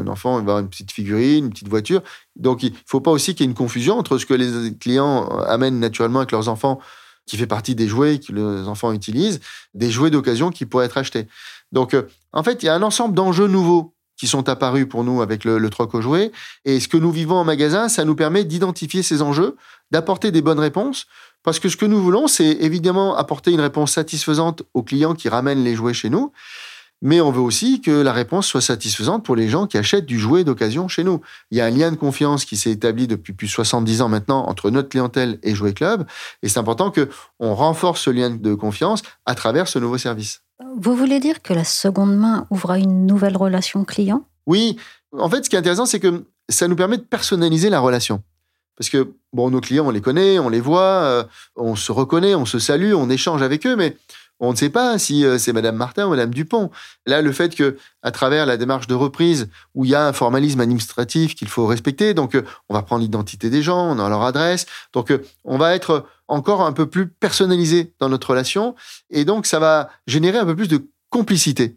Un 0.00 0.06
enfant 0.08 0.34
va 0.34 0.40
avoir 0.40 0.58
une 0.60 0.68
petite 0.68 0.90
figurine, 0.90 1.44
une 1.44 1.50
petite 1.50 1.68
voiture. 1.68 2.00
Donc, 2.34 2.62
il 2.62 2.72
ne 2.72 2.76
faut 2.86 3.00
pas 3.00 3.10
aussi 3.10 3.34
qu'il 3.34 3.44
y 3.44 3.48
ait 3.48 3.50
une 3.50 3.56
confusion 3.56 3.98
entre 3.98 4.16
ce 4.16 4.24
que 4.24 4.34
les 4.34 4.74
clients 4.74 5.28
amènent 5.46 5.78
naturellement 5.78 6.20
avec 6.20 6.32
leurs 6.32 6.48
enfants 6.48 6.80
qui 7.28 7.36
fait 7.36 7.46
partie 7.46 7.74
des 7.74 7.86
jouets 7.86 8.18
que 8.18 8.32
les 8.32 8.66
enfants 8.66 8.92
utilisent, 8.92 9.40
des 9.74 9.90
jouets 9.90 10.10
d'occasion 10.10 10.50
qui 10.50 10.66
pourraient 10.66 10.86
être 10.86 10.98
achetés. 10.98 11.28
Donc, 11.70 11.94
euh, 11.94 12.08
en 12.32 12.42
fait, 12.42 12.62
il 12.62 12.66
y 12.66 12.68
a 12.68 12.74
un 12.74 12.82
ensemble 12.82 13.14
d'enjeux 13.14 13.46
nouveaux 13.46 13.94
qui 14.16 14.26
sont 14.26 14.48
apparus 14.48 14.88
pour 14.88 15.04
nous 15.04 15.22
avec 15.22 15.44
le, 15.44 15.58
le 15.58 15.70
troc 15.70 15.94
aux 15.94 16.00
jouets. 16.00 16.32
Et 16.64 16.80
ce 16.80 16.88
que 16.88 16.96
nous 16.96 17.12
vivons 17.12 17.36
en 17.36 17.44
magasin, 17.44 17.88
ça 17.88 18.04
nous 18.04 18.16
permet 18.16 18.44
d'identifier 18.44 19.04
ces 19.04 19.22
enjeux, 19.22 19.56
d'apporter 19.92 20.32
des 20.32 20.42
bonnes 20.42 20.58
réponses. 20.58 21.06
Parce 21.44 21.60
que 21.60 21.68
ce 21.68 21.76
que 21.76 21.86
nous 21.86 22.02
voulons, 22.02 22.26
c'est 22.26 22.50
évidemment 22.60 23.16
apporter 23.16 23.52
une 23.52 23.60
réponse 23.60 23.92
satisfaisante 23.92 24.64
aux 24.74 24.82
clients 24.82 25.14
qui 25.14 25.28
ramènent 25.28 25.62
les 25.62 25.76
jouets 25.76 25.94
chez 25.94 26.10
nous 26.10 26.32
mais 27.02 27.20
on 27.20 27.30
veut 27.30 27.40
aussi 27.40 27.80
que 27.80 27.90
la 27.90 28.12
réponse 28.12 28.46
soit 28.46 28.60
satisfaisante 28.60 29.24
pour 29.24 29.36
les 29.36 29.48
gens 29.48 29.66
qui 29.66 29.78
achètent 29.78 30.06
du 30.06 30.18
jouet 30.18 30.44
d'occasion 30.44 30.88
chez 30.88 31.04
nous. 31.04 31.20
Il 31.50 31.58
y 31.58 31.60
a 31.60 31.66
un 31.66 31.70
lien 31.70 31.90
de 31.90 31.96
confiance 31.96 32.44
qui 32.44 32.56
s'est 32.56 32.70
établi 32.70 33.06
depuis 33.06 33.32
plus 33.32 33.46
de 33.46 33.52
70 33.52 34.02
ans 34.02 34.08
maintenant 34.08 34.46
entre 34.46 34.70
notre 34.70 34.88
clientèle 34.88 35.38
et 35.42 35.54
Jouet 35.54 35.72
Club, 35.72 36.06
et 36.42 36.48
c'est 36.48 36.58
important 36.58 36.90
que 36.90 37.08
on 37.38 37.54
renforce 37.54 38.02
ce 38.02 38.10
lien 38.10 38.30
de 38.30 38.54
confiance 38.54 39.02
à 39.26 39.34
travers 39.34 39.68
ce 39.68 39.78
nouveau 39.78 39.98
service. 39.98 40.42
Vous 40.76 40.96
voulez 40.96 41.20
dire 41.20 41.40
que 41.42 41.52
la 41.52 41.64
seconde 41.64 42.16
main 42.16 42.46
ouvre 42.50 42.72
une 42.72 43.06
nouvelle 43.06 43.36
relation 43.36 43.84
client? 43.84 44.24
Oui. 44.46 44.76
En 45.16 45.30
fait, 45.30 45.44
ce 45.44 45.50
qui 45.50 45.56
est 45.56 45.58
intéressant, 45.58 45.86
c'est 45.86 46.00
que 46.00 46.24
ça 46.48 46.66
nous 46.66 46.76
permet 46.76 46.96
de 46.96 47.02
personnaliser 47.02 47.70
la 47.70 47.80
relation. 47.80 48.22
Parce 48.76 48.90
que, 48.90 49.12
bon, 49.32 49.50
nos 49.50 49.60
clients, 49.60 49.86
on 49.86 49.90
les 49.90 50.00
connaît, 50.00 50.38
on 50.38 50.48
les 50.48 50.60
voit, 50.60 50.80
euh, 50.80 51.24
on 51.56 51.74
se 51.74 51.90
reconnaît, 51.90 52.34
on 52.34 52.44
se 52.44 52.58
salue, 52.58 52.92
on 52.94 53.10
échange 53.10 53.42
avec 53.42 53.66
eux, 53.66 53.76
mais 53.76 53.96
on 54.40 54.52
ne 54.52 54.56
sait 54.56 54.70
pas 54.70 54.98
si 54.98 55.24
euh, 55.24 55.38
c'est 55.38 55.52
Madame 55.52 55.76
Martin 55.76 56.06
ou 56.06 56.10
Madame 56.10 56.32
Dupont. 56.32 56.70
Là, 57.06 57.22
le 57.22 57.32
fait 57.32 57.54
que, 57.54 57.76
à 58.02 58.10
travers 58.10 58.46
la 58.46 58.56
démarche 58.56 58.86
de 58.86 58.94
reprise, 58.94 59.48
où 59.74 59.84
il 59.84 59.90
y 59.90 59.94
a 59.94 60.06
un 60.06 60.12
formalisme 60.12 60.60
administratif 60.60 61.34
qu'il 61.34 61.48
faut 61.48 61.66
respecter, 61.66 62.14
donc 62.14 62.34
euh, 62.34 62.42
on 62.68 62.74
va 62.74 62.82
prendre 62.82 63.02
l'identité 63.02 63.50
des 63.50 63.62
gens, 63.62 63.90
on 63.90 63.98
a 63.98 64.08
leur 64.08 64.22
adresse, 64.22 64.66
donc 64.92 65.10
euh, 65.10 65.24
on 65.44 65.58
va 65.58 65.74
être 65.74 66.06
encore 66.28 66.62
un 66.62 66.72
peu 66.72 66.86
plus 66.86 67.08
personnalisé 67.08 67.94
dans 67.98 68.08
notre 68.08 68.30
relation, 68.30 68.74
et 69.10 69.24
donc 69.24 69.46
ça 69.46 69.58
va 69.58 69.90
générer 70.06 70.38
un 70.38 70.46
peu 70.46 70.54
plus 70.54 70.68
de 70.68 70.86
complicité. 71.10 71.76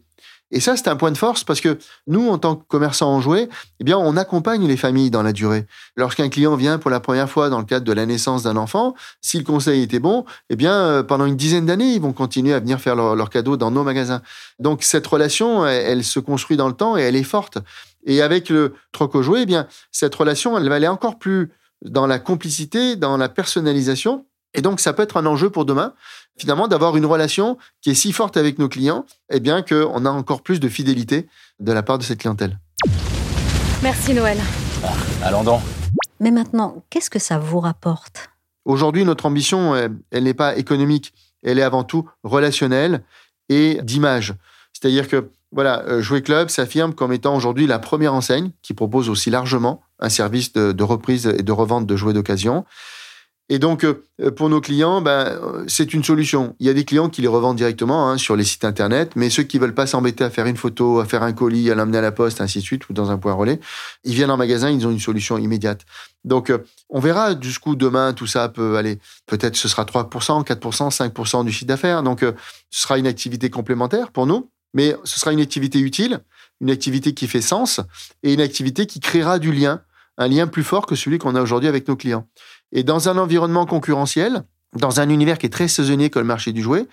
Et 0.52 0.60
ça, 0.60 0.76
c'est 0.76 0.88
un 0.88 0.96
point 0.96 1.10
de 1.10 1.18
force 1.18 1.44
parce 1.44 1.60
que 1.60 1.78
nous, 2.06 2.28
en 2.28 2.38
tant 2.38 2.56
que 2.56 2.64
commerçants 2.68 3.10
en 3.10 3.20
jouets, 3.20 3.48
eh 3.80 3.84
bien, 3.84 3.96
on 3.96 4.16
accompagne 4.18 4.68
les 4.68 4.76
familles 4.76 5.10
dans 5.10 5.22
la 5.22 5.32
durée. 5.32 5.66
Lorsqu'un 5.96 6.28
client 6.28 6.54
vient 6.56 6.78
pour 6.78 6.90
la 6.90 7.00
première 7.00 7.28
fois 7.28 7.48
dans 7.48 7.58
le 7.58 7.64
cadre 7.64 7.86
de 7.86 7.92
la 7.92 8.04
naissance 8.04 8.42
d'un 8.42 8.56
enfant, 8.56 8.94
si 9.22 9.38
le 9.38 9.44
conseil 9.44 9.82
était 9.82 9.98
bon, 9.98 10.26
eh 10.50 10.56
bien, 10.56 10.74
euh, 10.74 11.02
pendant 11.02 11.24
une 11.24 11.36
dizaine 11.36 11.64
d'années, 11.64 11.94
ils 11.94 12.00
vont 12.00 12.12
continuer 12.12 12.52
à 12.52 12.60
venir 12.60 12.80
faire 12.80 12.94
leurs 12.94 13.16
leur 13.16 13.30
cadeaux 13.30 13.56
dans 13.56 13.70
nos 13.70 13.82
magasins. 13.82 14.20
Donc, 14.58 14.82
cette 14.82 15.06
relation, 15.06 15.66
elle, 15.66 16.04
se 16.04 16.20
construit 16.20 16.56
dans 16.58 16.68
le 16.68 16.74
temps 16.74 16.98
et 16.98 17.00
elle 17.00 17.16
est 17.16 17.22
forte. 17.22 17.58
Et 18.04 18.20
avec 18.20 18.50
le 18.50 18.74
troc 18.92 19.18
jouet, 19.22 19.42
eh 19.42 19.46
bien, 19.46 19.66
cette 19.90 20.14
relation, 20.14 20.58
elle 20.58 20.68
va 20.68 20.74
aller 20.74 20.88
encore 20.88 21.18
plus 21.18 21.50
dans 21.82 22.06
la 22.06 22.18
complicité, 22.18 22.96
dans 22.96 23.16
la 23.16 23.28
personnalisation. 23.28 24.26
Et 24.54 24.62
donc, 24.62 24.80
ça 24.80 24.92
peut 24.92 25.02
être 25.02 25.16
un 25.16 25.26
enjeu 25.26 25.50
pour 25.50 25.64
demain, 25.64 25.94
finalement, 26.36 26.68
d'avoir 26.68 26.96
une 26.96 27.06
relation 27.06 27.58
qui 27.80 27.90
est 27.90 27.94
si 27.94 28.12
forte 28.12 28.36
avec 28.36 28.58
nos 28.58 28.68
clients, 28.68 29.06
eh 29.30 29.40
bien, 29.40 29.62
qu'on 29.62 30.04
a 30.04 30.10
encore 30.10 30.42
plus 30.42 30.60
de 30.60 30.68
fidélité 30.68 31.28
de 31.60 31.72
la 31.72 31.82
part 31.82 31.98
de 31.98 32.04
cette 32.04 32.20
clientèle. 32.20 32.58
Merci 33.82 34.14
Noël. 34.14 34.38
Ah, 34.84 34.92
allons 35.24 35.42
donc. 35.42 35.60
Mais 36.20 36.30
maintenant, 36.30 36.84
qu'est-ce 36.90 37.10
que 37.10 37.18
ça 37.18 37.38
vous 37.38 37.60
rapporte? 37.60 38.30
Aujourd'hui, 38.64 39.04
notre 39.04 39.26
ambition, 39.26 39.74
elle 40.10 40.24
n'est 40.24 40.34
pas 40.34 40.56
économique, 40.56 41.12
elle 41.42 41.58
est 41.58 41.62
avant 41.62 41.82
tout 41.82 42.08
relationnelle 42.22 43.02
et 43.48 43.80
d'image. 43.82 44.34
C'est-à-dire 44.72 45.08
que 45.08 45.30
voilà, 45.52 45.82
euh, 45.86 46.00
Jouer 46.00 46.22
Club 46.22 46.48
s'affirme 46.48 46.94
comme 46.94 47.12
étant 47.12 47.36
aujourd'hui 47.36 47.66
la 47.66 47.78
première 47.78 48.14
enseigne 48.14 48.50
qui 48.62 48.72
propose 48.72 49.10
aussi 49.10 49.30
largement 49.30 49.82
un 49.98 50.08
service 50.08 50.52
de, 50.52 50.82
reprise 50.82 51.26
et 51.26 51.42
de 51.42 51.52
revente 51.52 51.86
de 51.86 51.94
jouets 51.94 52.14
d'occasion. 52.14 52.64
Et 53.48 53.58
donc, 53.58 53.84
euh, 53.84 54.04
pour 54.36 54.48
nos 54.48 54.60
clients, 54.60 55.02
ben, 55.02 55.26
euh, 55.26 55.64
c'est 55.66 55.92
une 55.92 56.04
solution. 56.04 56.56
Il 56.58 56.66
y 56.66 56.70
a 56.70 56.74
des 56.74 56.84
clients 56.84 57.08
qui 57.08 57.20
les 57.20 57.28
revendent 57.28 57.56
directement 57.56 58.08
hein, 58.08 58.16
sur 58.16 58.36
les 58.36 58.44
sites 58.44 58.64
internet, 58.64 59.12
mais 59.14 59.30
ceux 59.30 59.42
qui 59.42 59.58
veulent 59.58 59.74
pas 59.74 59.86
s'embêter 59.86 60.24
à 60.24 60.30
faire 60.30 60.46
une 60.46 60.56
photo, 60.56 61.00
à 61.00 61.04
faire 61.04 61.22
un 61.22 61.32
colis, 61.32 61.70
à 61.70 61.74
l'amener 61.74 61.98
à 61.98 62.02
la 62.02 62.12
poste, 62.12 62.40
ainsi 62.40 62.58
de 62.58 62.64
suite, 62.64 62.88
ou 62.88 62.92
dans 62.92 63.10
un 63.10 63.18
point 63.18 63.32
relais, 63.32 63.60
ils 64.04 64.14
viennent 64.14 64.30
en 64.30 64.36
magasin, 64.36 64.70
ils 64.70 64.86
ont 64.86 64.90
une 64.90 65.00
solution 65.00 65.36
immédiate. 65.38 65.82
Donc, 66.24 66.52
on 66.88 67.00
verra 67.00 67.38
jusqu'où 67.38 67.74
demain 67.74 68.12
tout 68.12 68.28
ça 68.28 68.48
peut 68.48 68.76
aller. 68.76 69.00
Peut-être 69.26 69.56
ce 69.56 69.68
sera 69.68 69.84
3%, 69.84 70.44
4%, 70.46 70.96
5% 70.96 71.44
du 71.44 71.52
chiffre 71.52 71.66
d'affaires. 71.66 72.02
Donc, 72.02 72.20
ce 72.20 72.82
sera 72.82 72.96
une 72.96 73.08
activité 73.08 73.50
complémentaire 73.50 74.12
pour 74.12 74.26
nous 74.26 74.48
mais 74.74 74.96
ce 75.04 75.18
sera 75.18 75.32
une 75.32 75.40
activité 75.40 75.78
utile, 75.78 76.20
une 76.60 76.70
activité 76.70 77.14
qui 77.14 77.26
fait 77.26 77.40
sens 77.40 77.80
et 78.22 78.32
une 78.32 78.40
activité 78.40 78.86
qui 78.86 79.00
créera 79.00 79.38
du 79.38 79.52
lien, 79.52 79.82
un 80.18 80.28
lien 80.28 80.46
plus 80.46 80.64
fort 80.64 80.86
que 80.86 80.94
celui 80.94 81.18
qu'on 81.18 81.34
a 81.34 81.42
aujourd'hui 81.42 81.68
avec 81.68 81.88
nos 81.88 81.96
clients. 81.96 82.28
Et 82.72 82.82
dans 82.82 83.08
un 83.08 83.18
environnement 83.18 83.66
concurrentiel, 83.66 84.44
dans 84.74 85.00
un 85.00 85.08
univers 85.08 85.38
qui 85.38 85.46
est 85.46 85.50
très 85.50 85.68
saisonnier 85.68 86.10
comme 86.10 86.22
le 86.22 86.28
marché 86.28 86.52
du 86.52 86.62
jouet, 86.62 86.86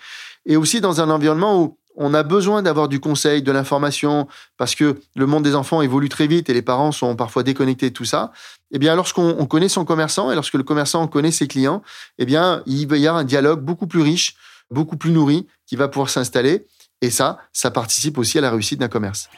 et 0.46 0.56
aussi 0.56 0.80
dans 0.80 1.00
un 1.00 1.10
environnement 1.10 1.60
où 1.62 1.78
on 1.96 2.14
a 2.14 2.22
besoin 2.22 2.62
d'avoir 2.62 2.88
du 2.88 3.00
conseil, 3.00 3.42
de 3.42 3.52
l'information, 3.52 4.28
parce 4.56 4.74
que 4.74 5.00
le 5.16 5.26
monde 5.26 5.42
des 5.42 5.54
enfants 5.54 5.82
évolue 5.82 6.08
très 6.08 6.26
vite 6.26 6.48
et 6.48 6.54
les 6.54 6.62
parents 6.62 6.92
sont 6.92 7.16
parfois 7.16 7.42
déconnectés 7.42 7.90
de 7.90 7.94
tout 7.94 8.04
ça. 8.04 8.32
Eh 8.70 8.78
bien, 8.78 8.94
lorsqu'on 8.94 9.44
connaît 9.46 9.68
son 9.68 9.84
commerçant 9.84 10.30
et 10.30 10.34
lorsque 10.34 10.54
le 10.54 10.62
commerçant 10.62 11.06
connaît 11.08 11.32
ses 11.32 11.48
clients, 11.48 11.82
eh 12.18 12.24
bien, 12.24 12.62
il 12.66 12.86
va 12.86 12.96
y 12.96 13.06
avoir 13.06 13.20
un 13.20 13.24
dialogue 13.24 13.60
beaucoup 13.60 13.86
plus 13.86 14.02
riche, 14.02 14.36
beaucoup 14.70 14.96
plus 14.96 15.10
nourri 15.10 15.46
qui 15.66 15.76
va 15.76 15.88
pouvoir 15.88 16.10
s'installer. 16.10 16.64
Et 17.02 17.10
ça, 17.10 17.38
ça 17.52 17.70
participe 17.70 18.18
aussi 18.18 18.38
à 18.38 18.40
la 18.40 18.50
réussite 18.50 18.78
d'un 18.78 18.88
commerce. 18.88 19.28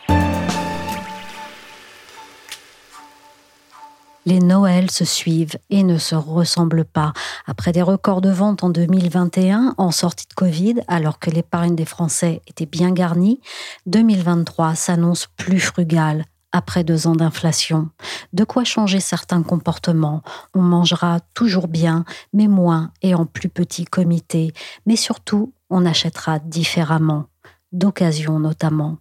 Les 4.24 4.38
Noëls 4.38 4.90
se 4.90 5.04
suivent 5.04 5.58
et 5.68 5.82
ne 5.82 5.98
se 5.98 6.14
ressemblent 6.14 6.84
pas. 6.84 7.12
Après 7.46 7.72
des 7.72 7.82
records 7.82 8.20
de 8.20 8.30
vente 8.30 8.62
en 8.62 8.70
2021, 8.70 9.74
en 9.76 9.90
sortie 9.90 10.26
de 10.28 10.34
Covid, 10.34 10.76
alors 10.86 11.18
que 11.18 11.30
l'épargne 11.30 11.74
des 11.74 11.84
Français 11.84 12.40
était 12.46 12.66
bien 12.66 12.92
garnie, 12.92 13.40
2023 13.86 14.76
s'annonce 14.76 15.26
plus 15.36 15.58
frugal 15.58 16.24
après 16.52 16.84
deux 16.84 17.06
ans 17.06 17.16
d'inflation. 17.16 17.88
De 18.32 18.44
quoi 18.44 18.62
changer 18.62 19.00
certains 19.00 19.42
comportements. 19.42 20.22
On 20.54 20.60
mangera 20.60 21.18
toujours 21.34 21.66
bien, 21.66 22.04
mais 22.32 22.46
moins 22.46 22.92
et 23.00 23.14
en 23.14 23.24
plus 23.24 23.48
petit 23.48 23.86
comité. 23.86 24.52
Mais 24.86 24.96
surtout, 24.96 25.52
on 25.70 25.84
achètera 25.86 26.38
différemment 26.38 27.24
d'occasion 27.72 28.38
notamment. 28.38 28.98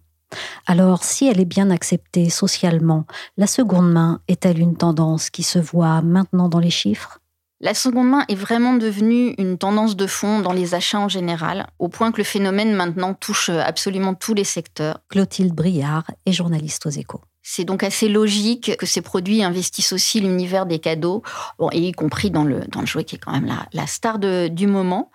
Alors, 0.66 1.04
si 1.04 1.28
elle 1.28 1.40
est 1.40 1.44
bien 1.44 1.70
acceptée 1.70 2.30
socialement, 2.30 3.06
la 3.36 3.46
seconde 3.46 3.90
main 3.90 4.20
est-elle 4.28 4.58
une 4.58 4.76
tendance 4.76 5.30
qui 5.30 5.42
se 5.42 5.58
voit 5.58 6.02
maintenant 6.02 6.48
dans 6.48 6.58
les 6.58 6.70
chiffres? 6.70 7.18
La 7.60 7.74
seconde 7.74 8.08
main 8.08 8.24
est 8.28 8.34
vraiment 8.34 8.74
devenue 8.74 9.36
une 9.38 9.56
tendance 9.56 9.94
de 9.94 10.08
fond 10.08 10.40
dans 10.40 10.52
les 10.52 10.74
achats 10.74 10.98
en 10.98 11.08
général, 11.08 11.68
au 11.78 11.88
point 11.88 12.10
que 12.10 12.18
le 12.18 12.24
phénomène 12.24 12.74
maintenant 12.74 13.14
touche 13.14 13.50
absolument 13.50 14.14
tous 14.14 14.34
les 14.34 14.42
secteurs. 14.42 14.98
Clotilde 15.08 15.54
Briard 15.54 16.10
est 16.26 16.32
journaliste 16.32 16.86
aux 16.86 16.90
échos. 16.90 17.20
C'est 17.40 17.64
donc 17.64 17.84
assez 17.84 18.08
logique 18.08 18.76
que 18.76 18.86
ces 18.86 19.00
produits 19.00 19.44
investissent 19.44 19.92
aussi 19.92 20.20
l'univers 20.20 20.66
des 20.66 20.80
cadeaux, 20.80 21.22
et 21.70 21.78
y 21.78 21.92
compris 21.92 22.32
dans 22.32 22.44
le, 22.44 22.60
dans 22.66 22.80
le 22.80 22.86
jouet 22.86 23.04
qui 23.04 23.14
est 23.14 23.18
quand 23.18 23.32
même 23.32 23.52
la, 23.72 23.86
star 23.86 24.18
du 24.18 24.66
moment. 24.66 25.12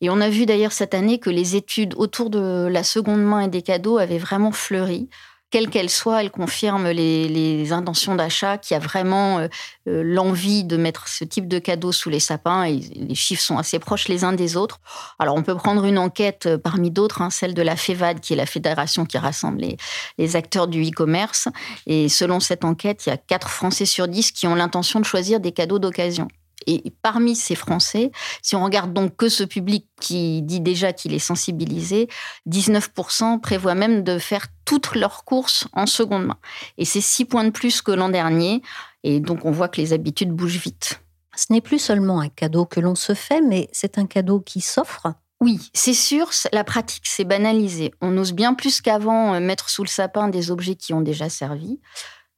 Et 0.00 0.10
on 0.10 0.20
a 0.20 0.30
vu 0.30 0.46
d'ailleurs 0.46 0.72
cette 0.72 0.94
année 0.94 1.18
que 1.18 1.30
les 1.30 1.56
études 1.56 1.94
autour 1.96 2.30
de 2.30 2.66
la 2.70 2.82
seconde 2.82 3.22
main 3.22 3.40
et 3.40 3.48
des 3.48 3.62
cadeaux 3.62 3.98
avaient 3.98 4.18
vraiment 4.18 4.52
fleuri. 4.52 5.08
Quelles 5.50 5.68
qu'elles 5.68 5.90
soient, 5.90 6.22
elles 6.22 6.30
confirment 6.30 6.90
les, 6.90 7.72
intentions 7.72 8.14
d'achat, 8.14 8.56
qui 8.56 8.72
a 8.74 8.78
vraiment 8.78 9.40
euh, 9.40 9.48
euh, 9.88 10.02
l'envie 10.04 10.62
de 10.62 10.76
mettre 10.76 11.08
ce 11.08 11.24
type 11.24 11.48
de 11.48 11.58
cadeaux 11.58 11.90
sous 11.90 12.08
les 12.08 12.20
sapins. 12.20 12.64
Et 12.64 12.76
les 12.76 13.16
chiffres 13.16 13.42
sont 13.42 13.58
assez 13.58 13.80
proches 13.80 14.06
les 14.06 14.22
uns 14.22 14.32
des 14.32 14.56
autres. 14.56 14.80
Alors, 15.18 15.34
on 15.34 15.42
peut 15.42 15.56
prendre 15.56 15.84
une 15.84 15.98
enquête 15.98 16.46
euh, 16.46 16.56
parmi 16.56 16.92
d'autres, 16.92 17.20
hein, 17.20 17.30
celle 17.30 17.54
de 17.54 17.62
la 17.62 17.74
FEVAD, 17.74 18.20
qui 18.20 18.32
est 18.32 18.36
la 18.36 18.46
fédération 18.46 19.04
qui 19.04 19.18
rassemble 19.18 19.60
les, 19.60 19.76
les 20.18 20.36
acteurs 20.36 20.68
du 20.68 20.84
e-commerce. 20.84 21.48
Et 21.86 22.08
selon 22.08 22.38
cette 22.38 22.64
enquête, 22.64 23.06
il 23.06 23.10
y 23.10 23.12
a 23.12 23.16
4 23.16 23.48
Français 23.48 23.86
sur 23.86 24.06
10 24.06 24.30
qui 24.30 24.46
ont 24.46 24.54
l'intention 24.54 25.00
de 25.00 25.04
choisir 25.04 25.40
des 25.40 25.50
cadeaux 25.50 25.80
d'occasion. 25.80 26.28
Et 26.66 26.92
parmi 27.02 27.34
ces 27.34 27.54
Français, 27.54 28.10
si 28.42 28.56
on 28.56 28.64
regarde 28.64 28.92
donc 28.92 29.16
que 29.16 29.28
ce 29.28 29.44
public 29.44 29.86
qui 30.00 30.42
dit 30.42 30.60
déjà 30.60 30.92
qu'il 30.92 31.14
est 31.14 31.18
sensibilisé, 31.18 32.08
19% 32.48 33.40
prévoient 33.40 33.74
même 33.74 34.02
de 34.02 34.18
faire 34.18 34.46
toutes 34.64 34.94
leurs 34.94 35.24
courses 35.24 35.66
en 35.72 35.86
seconde 35.86 36.26
main. 36.26 36.38
Et 36.78 36.84
c'est 36.84 37.00
6 37.00 37.24
points 37.24 37.44
de 37.44 37.50
plus 37.50 37.82
que 37.82 37.92
l'an 37.92 38.08
dernier. 38.08 38.62
Et 39.02 39.20
donc 39.20 39.44
on 39.44 39.50
voit 39.50 39.68
que 39.68 39.80
les 39.80 39.92
habitudes 39.92 40.32
bougent 40.32 40.58
vite. 40.58 41.00
Ce 41.36 41.52
n'est 41.52 41.60
plus 41.60 41.78
seulement 41.78 42.20
un 42.20 42.28
cadeau 42.28 42.66
que 42.66 42.80
l'on 42.80 42.94
se 42.94 43.14
fait, 43.14 43.40
mais 43.40 43.68
c'est 43.72 43.98
un 43.98 44.06
cadeau 44.06 44.40
qui 44.40 44.60
s'offre. 44.60 45.14
Oui, 45.40 45.58
c'est 45.72 45.94
sûr, 45.94 46.28
la 46.52 46.64
pratique 46.64 47.06
s'est 47.06 47.24
banalisée. 47.24 47.94
On 48.02 48.16
ose 48.18 48.32
bien 48.32 48.52
plus 48.52 48.82
qu'avant 48.82 49.34
euh, 49.34 49.40
mettre 49.40 49.70
sous 49.70 49.82
le 49.82 49.88
sapin 49.88 50.28
des 50.28 50.50
objets 50.50 50.74
qui 50.74 50.92
ont 50.92 51.00
déjà 51.00 51.30
servi. 51.30 51.80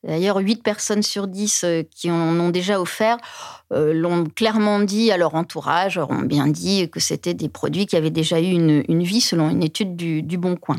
D'ailleurs, 0.05 0.39
8 0.39 0.63
personnes 0.63 1.03
sur 1.03 1.29
10 1.29 1.65
euh, 1.65 1.83
qui 1.91 2.11
en 2.11 2.39
ont 2.41 2.51
déjà 2.51 2.81
offert 2.81 3.19
euh, 3.73 3.93
l'ont 3.93 4.25
clairement 4.25 4.81
dit 4.81 5.13
à 5.13 5.17
leur 5.17 5.35
entourage, 5.35 5.97
ont 5.97 6.23
bien 6.23 6.49
dit 6.49 6.91
que 6.91 6.99
c'était 6.99 7.35
des 7.35 7.49
produits 7.49 7.87
qui 7.87 7.97
avaient 7.97 8.11
déjà 8.11 8.41
eu 8.41 8.51
une, 8.51 9.03
vie 9.03 9.21
selon 9.21 9.49
une 9.49 9.63
étude 9.63 9.95
du, 9.97 10.39
Bon 10.39 10.57
Coin. 10.57 10.77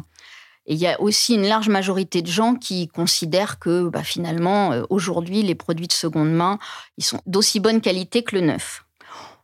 Et 0.66 0.74
il 0.74 0.80
y 0.80 0.88
a 0.88 1.00
aussi 1.02 1.36
une 1.36 1.48
large 1.48 1.70
majorité 1.70 2.22
de 2.22 2.28
gens 2.28 2.56
qui 2.56 2.88
considèrent 2.88 3.60
que 3.60 3.88
bah, 3.88 4.04
finalement, 4.04 4.74
euh, 4.74 4.84
aujourd'hui, 4.90 5.42
les 5.42 5.56
produits 5.56 5.88
de 5.88 5.94
seconde 5.94 6.32
main, 6.32 6.60
ils 6.98 7.04
sont 7.04 7.22
d'aussi 7.26 7.60
bonne 7.60 7.82
qualité 7.82 8.24
que 8.24 8.36
le 8.36 8.42
neuf. 8.42 8.84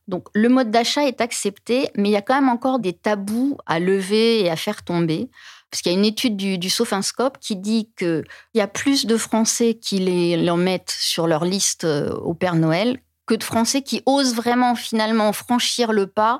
Donc 0.10 0.28
le 0.34 0.50
mode 0.50 0.72
d'achat 0.72 1.06
est 1.06 1.22
accepté, 1.22 1.90
mais 1.96 2.10
il 2.10 2.12
y 2.12 2.18
a 2.18 2.22
quand 2.22 2.36
même 2.36 2.50
encore 2.50 2.80
des 2.80 2.94
tabous 2.94 3.58
à 3.68 3.80
lever 3.80 4.42
et 4.42 4.50
à 4.50 4.56
faire 4.56 4.84
tomber. 4.84 5.30
Parce 5.70 5.82
qu'il 5.82 5.92
y 5.92 5.96
a 5.96 5.98
une 5.98 6.06
étude 6.06 6.36
du, 6.36 6.58
du 6.58 6.70
Sophinscope 6.70 7.38
qui 7.40 7.56
dit 7.56 7.90
qu'il 7.98 8.24
y 8.56 8.62
a 8.62 8.68
plus 8.68 9.06
de 9.06 9.18
Français 9.18 9.76
qui 9.76 10.00
les, 10.00 10.38
mettent 10.58 10.96
sur 10.98 11.28
leur 11.28 11.46
liste 11.46 11.84
euh, 11.84 12.12
au 12.12 12.34
Père 12.34 12.56
Noël 12.56 13.00
que 13.28 13.36
de 13.36 13.44
Français 13.44 13.84
qui 13.84 14.02
osent 14.08 14.34
vraiment 14.34 14.74
finalement 14.74 15.32
franchir 15.34 15.94
le 15.94 16.08
pas. 16.08 16.40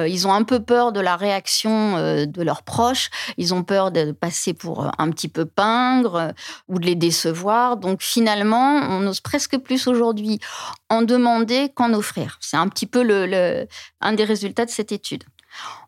Euh, 0.00 0.08
ils 0.08 0.26
ont 0.26 0.32
un 0.32 0.42
peu 0.42 0.58
peur 0.58 0.90
de 0.90 0.98
la 0.98 1.14
réaction 1.14 1.96
euh, 1.96 2.26
de 2.26 2.42
leurs 2.42 2.64
proches. 2.64 3.10
Ils 3.36 3.54
ont 3.54 3.62
peur 3.62 3.92
de 3.92 4.10
passer 4.10 4.52
pour 4.52 4.90
un 4.98 5.10
petit 5.10 5.28
peu 5.28 5.44
pingre 5.44 6.32
ou 6.66 6.80
de 6.80 6.86
les 6.86 6.96
décevoir. 6.96 7.76
Donc 7.76 8.02
finalement, 8.02 8.80
on 8.90 9.06
ose 9.06 9.20
presque 9.20 9.56
plus 9.58 9.86
aujourd'hui 9.86 10.40
en 10.90 11.02
demander 11.02 11.70
qu'en 11.72 11.92
offrir. 11.92 12.38
C'est 12.40 12.56
un 12.56 12.66
petit 12.66 12.86
peu 12.86 13.04
le, 13.04 13.68
un 14.00 14.12
des 14.12 14.24
résultats 14.24 14.64
de 14.64 14.70
cette 14.70 14.90
étude. 14.90 15.22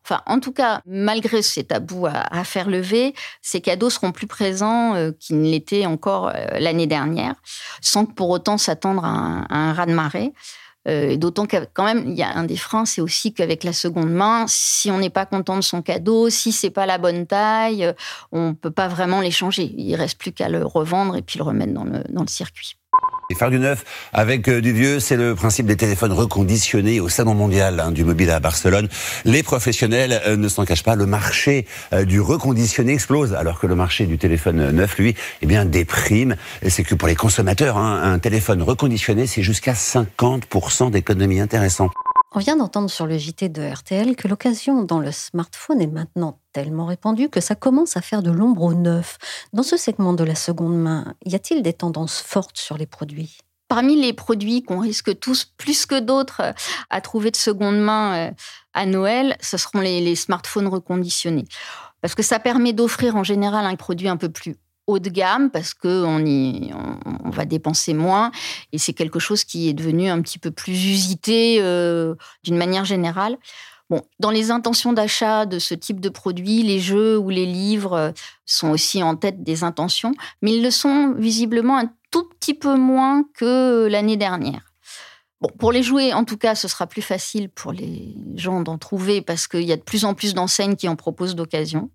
Enfin, 0.04 0.22
en 0.26 0.38
tout 0.38 0.52
cas, 0.52 0.82
malgré 0.86 1.42
ces 1.42 1.64
tabous 1.64 2.06
à, 2.06 2.44
faire 2.44 2.68
lever, 2.68 3.14
ces 3.42 3.60
cadeaux 3.60 3.90
seront 3.90 4.12
plus 4.12 4.28
présents 4.28 4.94
euh, 4.94 5.10
qu'ils 5.18 5.40
ne 5.40 5.50
l'étaient 5.50 5.86
encore 5.86 6.28
euh, 6.28 6.46
l'année 6.60 6.86
dernière, 6.86 7.34
sans 7.80 8.04
pour 8.04 8.30
autant 8.30 8.56
s'attendre 8.58 9.04
à, 9.04 9.44
un 9.50 9.72
raz-de-marée. 9.72 10.32
Euh, 10.86 11.16
d'autant 11.16 11.46
que 11.46 11.56
quand 11.74 11.84
même, 11.84 12.04
il 12.06 12.14
y 12.14 12.22
a 12.22 12.36
un 12.36 12.44
des 12.44 12.56
freins, 12.56 12.84
c'est 12.84 13.00
aussi 13.00 13.34
qu'avec 13.34 13.64
la 13.64 13.72
seconde 13.72 14.10
main, 14.12 14.44
si 14.46 14.92
on 14.92 14.98
n'est 14.98 15.10
pas 15.10 15.26
content 15.26 15.56
de 15.56 15.62
son 15.62 15.82
cadeau, 15.82 16.30
si 16.30 16.52
c'est 16.52 16.70
pas 16.70 16.86
la 16.86 16.98
bonne 16.98 17.26
taille, 17.26 17.92
on 18.30 18.54
peut 18.54 18.70
pas 18.70 18.86
vraiment 18.86 19.20
l'échanger. 19.20 19.74
Il 19.76 19.96
reste 19.96 20.18
plus 20.18 20.30
qu'à 20.30 20.48
le 20.48 20.64
revendre 20.64 21.16
et 21.16 21.22
puis 21.22 21.38
le 21.38 21.44
remettre 21.44 21.72
dans 21.72 21.82
le, 21.82 22.04
dans 22.10 22.22
le 22.22 22.28
circuit. 22.28 22.76
Faire 23.34 23.50
du 23.50 23.58
neuf 23.58 23.84
avec 24.12 24.48
euh, 24.48 24.60
du 24.60 24.72
vieux, 24.72 25.00
c'est 25.00 25.16
le 25.16 25.34
principe 25.34 25.66
des 25.66 25.76
téléphones 25.76 26.12
reconditionnés 26.12 27.00
au 27.00 27.08
Salon 27.08 27.34
mondial 27.34 27.80
hein, 27.80 27.90
du 27.90 28.04
mobile 28.04 28.30
à 28.30 28.38
Barcelone. 28.38 28.88
Les 29.24 29.42
professionnels 29.42 30.22
euh, 30.26 30.36
ne 30.36 30.48
s'en 30.48 30.64
cachent 30.64 30.84
pas, 30.84 30.94
le 30.94 31.06
marché 31.06 31.66
euh, 31.92 32.04
du 32.04 32.20
reconditionné 32.20 32.92
explose, 32.92 33.34
alors 33.34 33.58
que 33.58 33.66
le 33.66 33.74
marché 33.74 34.06
du 34.06 34.16
téléphone 34.16 34.70
neuf, 34.70 34.96
lui, 34.98 35.16
eh 35.42 35.46
bien, 35.46 35.64
déprime. 35.64 36.36
C'est 36.68 36.84
que 36.84 36.94
pour 36.94 37.08
les 37.08 37.16
consommateurs, 37.16 37.76
hein, 37.76 38.00
un 38.04 38.18
téléphone 38.20 38.62
reconditionné, 38.62 39.26
c'est 39.26 39.42
jusqu'à 39.42 39.72
50% 39.72 40.92
d'économie 40.92 41.40
intéressante. 41.40 41.92
On 42.34 42.40
vient 42.40 42.56
d'entendre 42.56 42.90
sur 42.90 43.06
le 43.06 43.16
JT 43.16 43.48
de 43.48 43.62
RTL 43.62 44.16
que 44.16 44.28
l'occasion 44.28 44.82
dans 44.82 44.98
le 44.98 45.12
smartphone 45.12 45.80
est 45.80 45.86
maintenant 45.86 46.40
tellement 46.52 46.86
répandue 46.86 47.28
que 47.28 47.40
ça 47.40 47.54
commence 47.54 47.96
à 47.96 48.02
faire 48.02 48.22
de 48.22 48.30
l'ombre 48.30 48.62
au 48.62 48.74
neuf. 48.74 49.16
Dans 49.52 49.62
ce 49.62 49.76
segment 49.76 50.12
de 50.12 50.24
la 50.24 50.34
seconde 50.34 50.76
main, 50.76 51.14
y 51.24 51.34
a-t-il 51.34 51.62
des 51.62 51.72
tendances 51.72 52.20
fortes 52.20 52.58
sur 52.58 52.76
les 52.76 52.86
produits? 52.86 53.38
Parmi 53.68 54.00
les 54.00 54.12
produits 54.12 54.62
qu'on 54.62 54.80
risque 54.80 55.18
tous 55.18 55.44
plus 55.56 55.86
que 55.86 55.98
d'autres 55.98 56.54
à 56.90 57.00
trouver 57.00 57.30
de 57.30 57.36
seconde 57.36 57.78
main 57.78 58.28
euh, 58.28 58.30
à 58.74 58.86
Noël, 58.86 59.36
ce 59.40 59.56
seront 59.56 59.80
les, 59.80 60.14
smartphones 60.14 60.68
reconditionnés. 60.68 61.46
Parce 62.00 62.14
que 62.14 62.22
ça 62.22 62.38
permet 62.38 62.72
d'offrir 62.72 63.16
en 63.16 63.24
général 63.24 63.66
un 63.66 63.76
produit 63.76 64.08
un 64.08 64.16
peu 64.16 64.28
plus 64.28 64.56
haut 64.86 64.98
de 64.98 65.10
gamme 65.10 65.50
parce 65.50 65.74
qu'on 65.74 66.24
on, 66.24 67.30
va 67.30 67.44
dépenser 67.44 67.92
moins 67.92 68.30
et 68.72 68.78
c'est 68.78 68.92
quelque 68.92 69.18
chose 69.18 69.44
qui 69.44 69.68
est 69.68 69.74
devenu 69.74 70.08
un 70.08 70.22
petit 70.22 70.38
peu 70.38 70.50
plus 70.50 70.72
usité 70.72 71.58
euh, 71.60 72.14
d'une 72.44 72.56
manière 72.56 72.84
générale. 72.84 73.36
Bon, 73.88 74.02
dans 74.18 74.30
les 74.30 74.50
intentions 74.50 74.92
d'achat 74.92 75.46
de 75.46 75.60
ce 75.60 75.74
type 75.74 76.00
de 76.00 76.08
produit, 76.08 76.62
les 76.62 76.80
jeux 76.80 77.16
ou 77.16 77.30
les 77.30 77.46
livres 77.46 77.92
euh, 77.92 78.10
sont 78.44 78.70
aussi 78.70 79.02
en 79.02 79.14
tête 79.14 79.44
des 79.44 79.62
intentions, 79.62 80.12
mais 80.42 80.56
ils 80.56 80.62
le 80.62 80.72
sont 80.72 81.14
visiblement 81.16 81.78
un 81.78 81.90
tout 82.10 82.24
petit 82.24 82.54
peu 82.54 82.76
moins 82.76 83.24
que 83.34 83.86
l'année 83.86 84.16
dernière. 84.16 84.72
Bon, 85.40 85.50
pour 85.58 85.70
les 85.70 85.82
jouets, 85.82 86.12
en 86.14 86.24
tout 86.24 86.38
cas, 86.38 86.54
ce 86.54 86.66
sera 86.66 86.86
plus 86.86 87.02
facile 87.02 87.50
pour 87.50 87.72
les 87.72 88.16
gens 88.34 88.62
d'en 88.62 88.78
trouver 88.78 89.20
parce 89.20 89.46
qu'il 89.46 89.64
y 89.64 89.72
a 89.72 89.76
de 89.76 89.82
plus 89.82 90.04
en 90.04 90.14
plus 90.14 90.34
d'enseignes 90.34 90.76
qui 90.76 90.88
en 90.88 90.96
proposent 90.96 91.34
d'occasion. 91.34 91.90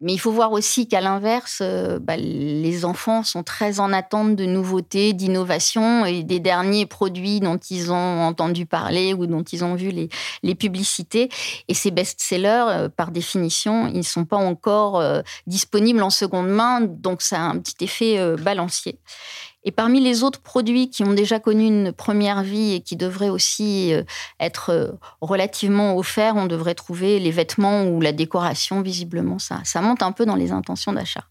Mais 0.00 0.14
il 0.14 0.18
faut 0.18 0.32
voir 0.32 0.52
aussi 0.52 0.88
qu'à 0.88 1.02
l'inverse, 1.02 1.58
euh, 1.60 1.98
bah, 1.98 2.16
les 2.16 2.84
enfants 2.86 3.22
sont 3.22 3.42
très 3.42 3.80
en 3.80 3.92
attente 3.92 4.34
de 4.34 4.46
nouveautés, 4.46 5.12
d'innovations 5.12 6.06
et 6.06 6.22
des 6.22 6.40
derniers 6.40 6.86
produits 6.86 7.40
dont 7.40 7.58
ils 7.58 7.92
ont 7.92 8.22
entendu 8.22 8.64
parler 8.64 9.12
ou 9.12 9.26
dont 9.26 9.42
ils 9.42 9.62
ont 9.62 9.74
vu 9.74 9.90
les, 9.90 10.08
les 10.42 10.54
publicités. 10.54 11.28
Et 11.68 11.74
ces 11.74 11.90
best-sellers, 11.90 12.64
euh, 12.68 12.88
par 12.88 13.10
définition, 13.10 13.88
ils 13.88 13.98
ne 13.98 14.02
sont 14.02 14.24
pas 14.24 14.38
encore 14.38 14.98
euh, 14.98 15.20
disponibles 15.46 16.02
en 16.02 16.10
seconde 16.10 16.48
main, 16.48 16.80
donc 16.80 17.20
ça 17.20 17.38
a 17.38 17.42
un 17.42 17.58
petit 17.58 17.84
effet 17.84 18.36
balancier. 18.36 18.98
Et 19.64 19.72
parmi 19.72 20.00
les 20.00 20.22
autres 20.22 20.40
produits 20.40 20.88
qui 20.88 21.04
ont 21.04 21.12
déjà 21.12 21.38
connu 21.38 21.66
une 21.66 21.92
première 21.92 22.42
vie 22.42 22.72
et 22.72 22.80
qui 22.80 22.96
devraient 22.96 23.28
aussi 23.28 23.92
euh, 23.92 24.02
être 24.38 24.70
euh, 24.70 24.92
relativement 25.20 25.96
offerts, 25.96 26.36
on 26.36 26.46
devrait 26.46 26.74
trouver 26.74 27.18
les 27.18 27.30
vêtements 27.30 27.84
ou 27.84 28.00
la 28.00 28.12
décoration, 28.12 28.80
visiblement. 28.80 29.38
Ça, 29.38 29.60
ça 29.64 29.82
monte 29.82 30.02
un 30.02 30.12
peu 30.12 30.24
dans 30.24 30.36
les 30.36 30.52
intentions 30.52 30.92
d'achat. 30.92 31.24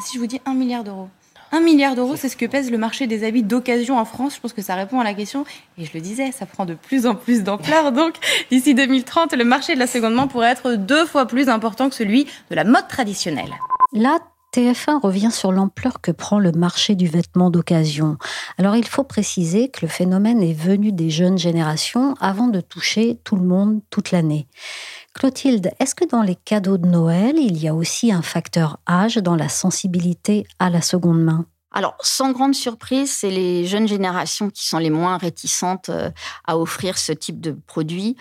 Si 0.00 0.14
je 0.14 0.20
vous 0.20 0.26
dis 0.26 0.40
un 0.44 0.54
milliard 0.54 0.84
d'euros, 0.84 1.08
un 1.50 1.60
milliard 1.60 1.94
d'euros, 1.94 2.16
c'est 2.16 2.28
ce 2.28 2.36
que 2.36 2.44
pèse 2.44 2.70
le 2.70 2.76
marché 2.76 3.06
des 3.06 3.24
habits 3.24 3.42
d'occasion 3.42 3.98
en 3.98 4.04
France. 4.04 4.34
Je 4.34 4.40
pense 4.40 4.52
que 4.52 4.60
ça 4.60 4.74
répond 4.74 5.00
à 5.00 5.04
la 5.04 5.14
question. 5.14 5.46
Et 5.78 5.84
je 5.86 5.90
le 5.94 6.00
disais, 6.00 6.30
ça 6.30 6.44
prend 6.44 6.66
de 6.66 6.74
plus 6.74 7.06
en 7.06 7.14
plus 7.14 7.42
d'ampleur. 7.42 7.90
Donc, 7.92 8.16
d'ici 8.50 8.74
2030, 8.74 9.32
le 9.32 9.44
marché 9.44 9.74
de 9.74 9.78
la 9.78 9.86
seconde 9.86 10.14
main 10.14 10.26
pourrait 10.26 10.50
être 10.50 10.74
deux 10.74 11.06
fois 11.06 11.26
plus 11.26 11.48
important 11.48 11.88
que 11.88 11.94
celui 11.94 12.26
de 12.50 12.54
la 12.54 12.64
mode 12.64 12.86
traditionnelle. 12.88 13.54
Là, 13.92 14.18
TF1 14.54 15.00
revient 15.00 15.30
sur 15.30 15.52
l'ampleur 15.52 16.00
que 16.00 16.10
prend 16.10 16.38
le 16.38 16.52
marché 16.52 16.94
du 16.94 17.06
vêtement 17.06 17.50
d'occasion. 17.50 18.16
Alors 18.56 18.76
il 18.76 18.86
faut 18.86 19.04
préciser 19.04 19.68
que 19.68 19.80
le 19.82 19.88
phénomène 19.88 20.42
est 20.42 20.54
venu 20.54 20.90
des 20.90 21.10
jeunes 21.10 21.38
générations 21.38 22.14
avant 22.20 22.48
de 22.48 22.60
toucher 22.60 23.20
tout 23.24 23.36
le 23.36 23.44
monde 23.44 23.80
toute 23.90 24.10
l'année. 24.10 24.48
Clotilde, 25.14 25.70
est-ce 25.80 25.94
que 25.94 26.06
dans 26.06 26.22
les 26.22 26.36
cadeaux 26.36 26.78
de 26.78 26.86
Noël, 26.86 27.36
il 27.38 27.58
y 27.58 27.68
a 27.68 27.74
aussi 27.74 28.12
un 28.12 28.22
facteur 28.22 28.78
âge 28.88 29.16
dans 29.16 29.36
la 29.36 29.48
sensibilité 29.48 30.46
à 30.58 30.70
la 30.70 30.80
seconde 30.80 31.22
main? 31.22 31.44
Alors, 31.70 31.96
sans 32.00 32.32
grande 32.32 32.54
surprise, 32.54 33.12
c'est 33.12 33.30
les 33.30 33.66
jeunes 33.66 33.88
générations 33.88 34.48
qui 34.48 34.66
sont 34.66 34.78
les 34.78 34.90
moins 34.90 35.18
réticentes 35.18 35.90
euh, 35.90 36.10
à 36.46 36.58
offrir 36.58 36.96
ce 36.96 37.12
type 37.12 37.40
de 37.40 37.52
produit. 37.52 38.16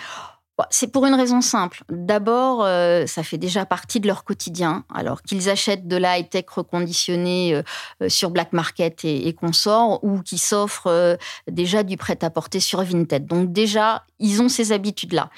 C'est 0.71 0.91
pour 0.91 1.05
une 1.05 1.13
raison 1.13 1.41
simple. 1.41 1.83
D'abord, 1.89 2.63
euh, 2.63 3.05
ça 3.05 3.21
fait 3.21 3.37
déjà 3.37 3.65
partie 3.65 3.99
de 3.99 4.07
leur 4.07 4.23
quotidien. 4.23 4.85
Alors 4.93 5.21
qu'ils 5.21 5.49
achètent 5.49 5.87
de 5.87 5.95
la 5.95 6.17
high-tech 6.17 6.45
reconditionnée 6.49 7.53
euh, 7.53 7.61
euh, 8.01 8.09
sur 8.09 8.31
Black 8.31 8.53
Market 8.53 9.05
et, 9.05 9.33
consorts, 9.33 10.03
ou 10.03 10.21
qu'ils 10.21 10.39
s'offrent 10.39 11.17
déjà 11.47 11.83
du 11.83 11.95
prêt-à-porter 11.95 12.59
sur 12.59 12.81
Vinted. 12.81 13.27
Donc 13.27 13.51
déjà, 13.51 14.03
ils 14.19 14.41
ont 14.41 14.49
ces 14.49 14.71
habitudes-là. 14.71 15.29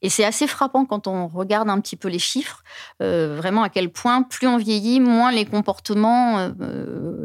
Et 0.00 0.10
c'est 0.10 0.24
assez 0.24 0.46
frappant 0.46 0.84
quand 0.84 1.08
on 1.08 1.26
regarde 1.26 1.68
un 1.68 1.80
petit 1.80 1.96
peu 1.96 2.08
les 2.08 2.20
chiffres, 2.20 2.62
vraiment 3.00 3.62
à 3.62 3.68
quel 3.68 3.90
point 3.90 4.22
plus 4.22 4.46
on 4.46 4.58
vieillit, 4.58 5.00
moins 5.00 5.32
les 5.32 5.44
comportements 5.44 6.50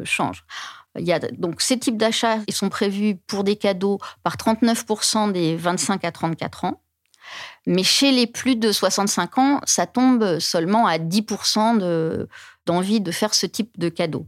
changent. 0.03 0.45
Il 0.97 1.05
y 1.05 1.13
a 1.13 1.19
donc 1.19 1.61
ces 1.61 1.77
types 1.77 1.97
d'achats, 1.97 2.37
ils 2.47 2.53
sont 2.53 2.69
prévus 2.69 3.15
pour 3.27 3.43
des 3.43 3.55
cadeaux 3.55 3.99
par 4.23 4.37
39% 4.37 5.31
des 5.31 5.55
25 5.55 6.03
à 6.05 6.11
34 6.11 6.65
ans. 6.65 6.82
Mais 7.65 7.83
chez 7.83 8.11
les 8.11 8.27
plus 8.27 8.55
de 8.55 8.71
65 8.71 9.37
ans, 9.37 9.61
ça 9.65 9.85
tombe 9.85 10.39
seulement 10.39 10.85
à 10.87 10.97
10% 10.97 12.27
d'envie 12.65 13.01
de, 13.01 13.11
faire 13.11 13.33
ce 13.33 13.45
type 13.45 13.77
de 13.77 13.89
cadeau. 13.89 14.25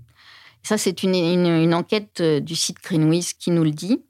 Ça, 0.65 0.79
c'est 0.79 1.03
une, 1.03 1.73
enquête 1.75 2.21
euh, 2.21 2.39
du 2.39 2.55
site 2.55 2.77
Greenwiz 2.83 3.33
qui 3.33 3.51
nous 3.51 3.63
le 3.63 3.69
dit. 3.69 4.03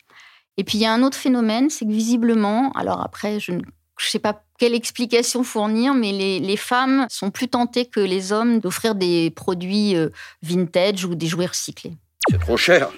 Et 0.56 0.64
puis, 0.64 0.78
il 0.78 0.82
y 0.82 0.86
a 0.86 0.94
un 0.94 1.04
autre 1.04 1.18
phénomène, 1.18 1.70
c'est 1.70 1.84
que 1.84 1.92
visiblement, 1.92 2.72
alors 2.76 3.02
après, 3.02 3.42
je 3.42 3.52
ne 3.52 3.62
sais 3.98 4.20
pas 4.20 4.42
quelle 4.58 4.74
explication 4.74 5.44
fournir, 5.44 5.94
mais 5.94 6.14
les, 6.14 6.58
femmes 6.58 7.08
sont 7.10 7.30
plus 7.30 7.50
tentées 7.50 7.88
que 7.88 8.00
les 8.00 8.32
hommes 8.32 8.62
d'offrir 8.62 8.96
des 8.96 9.32
produits 9.32 9.98
euh, 9.98 10.10
vintage 10.44 11.04
ou 11.04 11.16
des 11.16 11.28
jouets 11.28 11.48
recyclés. 11.48 11.98
C'est 12.30 12.40
trop 12.40 12.56
cher. 12.56 12.90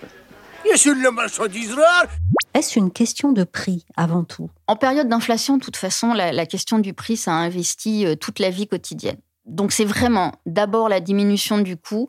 Est-ce 2.53 2.79
une 2.79 2.91
question 2.91 3.31
de 3.31 3.43
prix 3.43 3.85
avant 3.95 4.23
tout? 4.23 4.49
En 4.65 4.75
période 4.75 5.07
d'inflation, 5.07 5.57
de 5.57 5.63
toute 5.63 5.77
façon, 5.77 6.13
la, 6.13 6.45
question 6.47 6.79
du 6.79 6.93
prix, 6.93 7.15
ça 7.15 7.33
investit 7.33 8.05
euh, 8.05 8.15
toute 8.15 8.39
la 8.39 8.49
vie 8.49 8.67
quotidienne. 8.67 9.17
Donc 9.45 9.71
c'est 9.71 9.85
vraiment 9.85 10.33
d'abord 10.45 10.89
la 10.89 10.99
diminution 10.99 11.59
du 11.59 11.77
coût. 11.77 12.07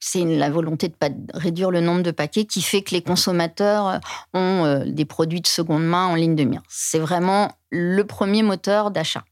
C'est 0.00 0.24
la 0.24 0.50
volonté 0.50 0.88
de 0.88 0.94
pas 0.94 1.08
réduire 1.32 1.70
le 1.70 1.80
nombre 1.80 2.02
de 2.02 2.10
paquets 2.10 2.44
qui 2.44 2.60
fait 2.60 2.82
que 2.82 2.90
les 2.90 3.02
consommateurs 3.02 3.88
euh, 3.88 3.98
ont 4.34 4.64
euh, 4.64 4.84
des 4.84 5.04
produits 5.04 5.40
de 5.40 5.46
seconde 5.46 5.84
main 5.84 6.06
en 6.06 6.14
ligne 6.14 6.34
de 6.34 6.44
mire. 6.44 6.62
C'est 6.68 6.98
vraiment 6.98 7.52
le 7.70 8.02
premier 8.02 8.42
moteur 8.42 8.90
d'achat. 8.90 9.24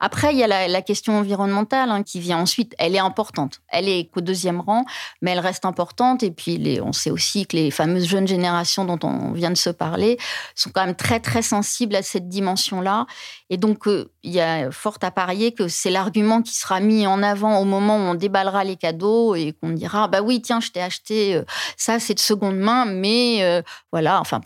Après, 0.00 0.32
il 0.32 0.38
y 0.38 0.42
a 0.42 0.68
la, 0.68 0.82
question 0.82 1.18
environnementale 1.18 1.90
hein, 1.90 2.02
qui 2.02 2.20
vient 2.20 2.38
ensuite. 2.38 2.74
Elle 2.78 2.96
est 2.96 3.00
importante. 3.00 3.60
Elle 3.68 3.86
est 3.86 4.10
qu'au 4.10 4.22
deuxième 4.22 4.60
rang, 4.60 4.84
mais 5.20 5.32
elle 5.32 5.38
reste 5.38 5.66
importante. 5.66 6.22
Et 6.22 6.30
puis, 6.30 6.80
on 6.82 6.92
sait 6.92 7.10
aussi 7.10 7.46
que 7.46 7.54
les 7.56 7.70
fameuses 7.70 8.06
jeunes 8.06 8.26
générations 8.26 8.86
dont 8.86 8.98
on 9.02 9.32
vient 9.32 9.50
de 9.50 9.56
se 9.56 9.68
parler 9.68 10.16
sont 10.54 10.70
quand 10.70 10.86
même 10.86 10.96
très, 10.96 11.20
très 11.20 11.42
sensibles 11.42 11.94
à 11.94 12.02
cette 12.02 12.28
dimension-là. 12.28 13.06
Et 13.50 13.58
donc, 13.58 13.86
euh, 13.86 14.10
il 14.22 14.32
y 14.32 14.40
a 14.40 14.70
fort 14.70 14.96
à 15.02 15.10
parier 15.10 15.52
que 15.52 15.68
c'est 15.68 15.90
l'argument 15.90 16.40
qui 16.40 16.54
sera 16.54 16.80
mis 16.80 17.06
en 17.06 17.22
avant 17.22 17.58
au 17.58 17.64
moment 17.64 17.96
où 17.96 18.00
on 18.00 18.14
déballera 18.14 18.64
les 18.64 18.76
cadeaux 18.76 19.34
et 19.34 19.54
qu'on 19.60 19.70
dira 19.70 20.08
bah 20.08 20.22
oui, 20.22 20.40
tiens, 20.40 20.60
je 20.60 20.70
t'ai 20.70 20.80
acheté 20.80 21.34
euh, 21.34 21.42
ça, 21.76 21.98
c'est 21.98 22.14
de 22.14 22.20
seconde 22.20 22.56
main, 22.56 22.86
mais 22.86 23.42
euh, 23.42 23.60
voilà, 23.92 24.20
enfin, 24.20 24.40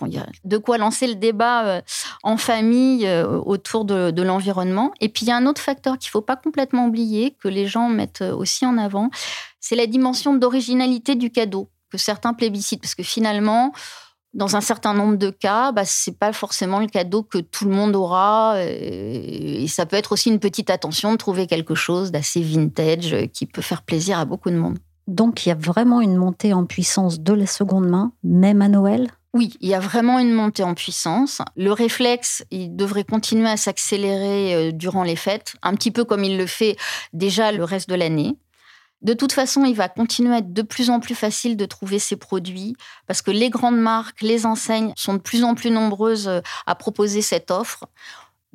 de 0.44 0.56
quoi 0.56 0.78
lancer 0.78 1.06
le 1.06 1.14
débat 1.14 1.82
en 2.22 2.36
famille 2.36 3.08
autour 3.44 3.84
de, 3.84 4.10
de 4.10 4.22
l'environnement. 4.22 4.92
Et 5.00 5.08
puis, 5.08 5.26
il 5.26 5.28
y 5.28 5.32
a 5.32 5.36
un 5.36 5.43
autre 5.46 5.60
facteur 5.60 5.98
qu'il 5.98 6.08
ne 6.08 6.12
faut 6.12 6.22
pas 6.22 6.36
complètement 6.36 6.86
oublier, 6.86 7.36
que 7.40 7.48
les 7.48 7.66
gens 7.66 7.88
mettent 7.88 8.22
aussi 8.22 8.66
en 8.66 8.78
avant, 8.78 9.10
c'est 9.60 9.76
la 9.76 9.86
dimension 9.86 10.34
d'originalité 10.34 11.14
du 11.14 11.30
cadeau 11.30 11.70
que 11.90 11.98
certains 11.98 12.34
plébiscitent, 12.34 12.80
parce 12.80 12.94
que 12.94 13.02
finalement, 13.02 13.72
dans 14.34 14.56
un 14.56 14.60
certain 14.60 14.94
nombre 14.94 15.16
de 15.16 15.30
cas, 15.30 15.72
bah, 15.72 15.84
ce 15.84 16.10
n'est 16.10 16.16
pas 16.16 16.32
forcément 16.32 16.80
le 16.80 16.88
cadeau 16.88 17.22
que 17.22 17.38
tout 17.38 17.66
le 17.66 17.74
monde 17.74 17.94
aura. 17.94 18.56
Et 18.60 19.66
ça 19.68 19.86
peut 19.86 19.96
être 19.96 20.12
aussi 20.12 20.28
une 20.28 20.40
petite 20.40 20.70
attention 20.70 21.12
de 21.12 21.16
trouver 21.16 21.46
quelque 21.46 21.74
chose 21.74 22.10
d'assez 22.10 22.42
vintage 22.42 23.16
qui 23.32 23.46
peut 23.46 23.62
faire 23.62 23.82
plaisir 23.82 24.18
à 24.18 24.24
beaucoup 24.24 24.50
de 24.50 24.56
monde. 24.56 24.78
Donc 25.06 25.46
il 25.46 25.50
y 25.50 25.52
a 25.52 25.56
vraiment 25.56 26.00
une 26.00 26.16
montée 26.16 26.52
en 26.52 26.66
puissance 26.66 27.20
de 27.20 27.32
la 27.32 27.46
seconde 27.46 27.88
main, 27.88 28.12
même 28.24 28.60
à 28.60 28.68
Noël? 28.68 29.10
Oui, 29.34 29.54
il 29.60 29.68
y 29.68 29.74
a 29.74 29.80
vraiment 29.80 30.20
une 30.20 30.32
montée 30.32 30.62
en 30.62 30.74
puissance. 30.74 31.42
Le 31.56 31.72
réflexe, 31.72 32.44
il 32.52 32.74
devrait 32.76 33.04
continuer 33.04 33.48
à 33.48 33.56
s'accélérer 33.56 34.54
euh, 34.54 34.72
durant 34.72 35.02
les 35.02 35.16
fêtes, 35.16 35.56
un 35.62 35.74
petit 35.74 35.90
peu 35.90 36.04
comme 36.04 36.22
il 36.22 36.38
le 36.38 36.46
fait 36.46 36.76
déjà 37.12 37.50
le 37.50 37.64
reste 37.64 37.88
de 37.88 37.96
l'année. 37.96 38.36
De 39.02 39.12
toute 39.12 39.32
façon, 39.32 39.64
il 39.64 39.74
va 39.74 39.88
continuer 39.88 40.34
à 40.34 40.38
être 40.38 40.52
de 40.52 40.62
plus 40.62 40.88
en 40.88 41.00
plus 41.00 41.16
facile 41.16 41.56
de 41.56 41.66
trouver 41.66 41.98
ces 41.98 42.16
produits 42.16 42.74
parce 43.06 43.22
que 43.22 43.32
les 43.32 43.50
grandes 43.50 43.76
marques, 43.76 44.22
les 44.22 44.46
enseignes 44.46 44.92
sont 44.96 45.14
de 45.14 45.18
plus 45.18 45.42
en 45.44 45.54
plus 45.54 45.70
nombreuses 45.70 46.28
euh, 46.28 46.40
à 46.66 46.76
proposer 46.76 47.20
cette 47.20 47.50
offre. 47.50 47.84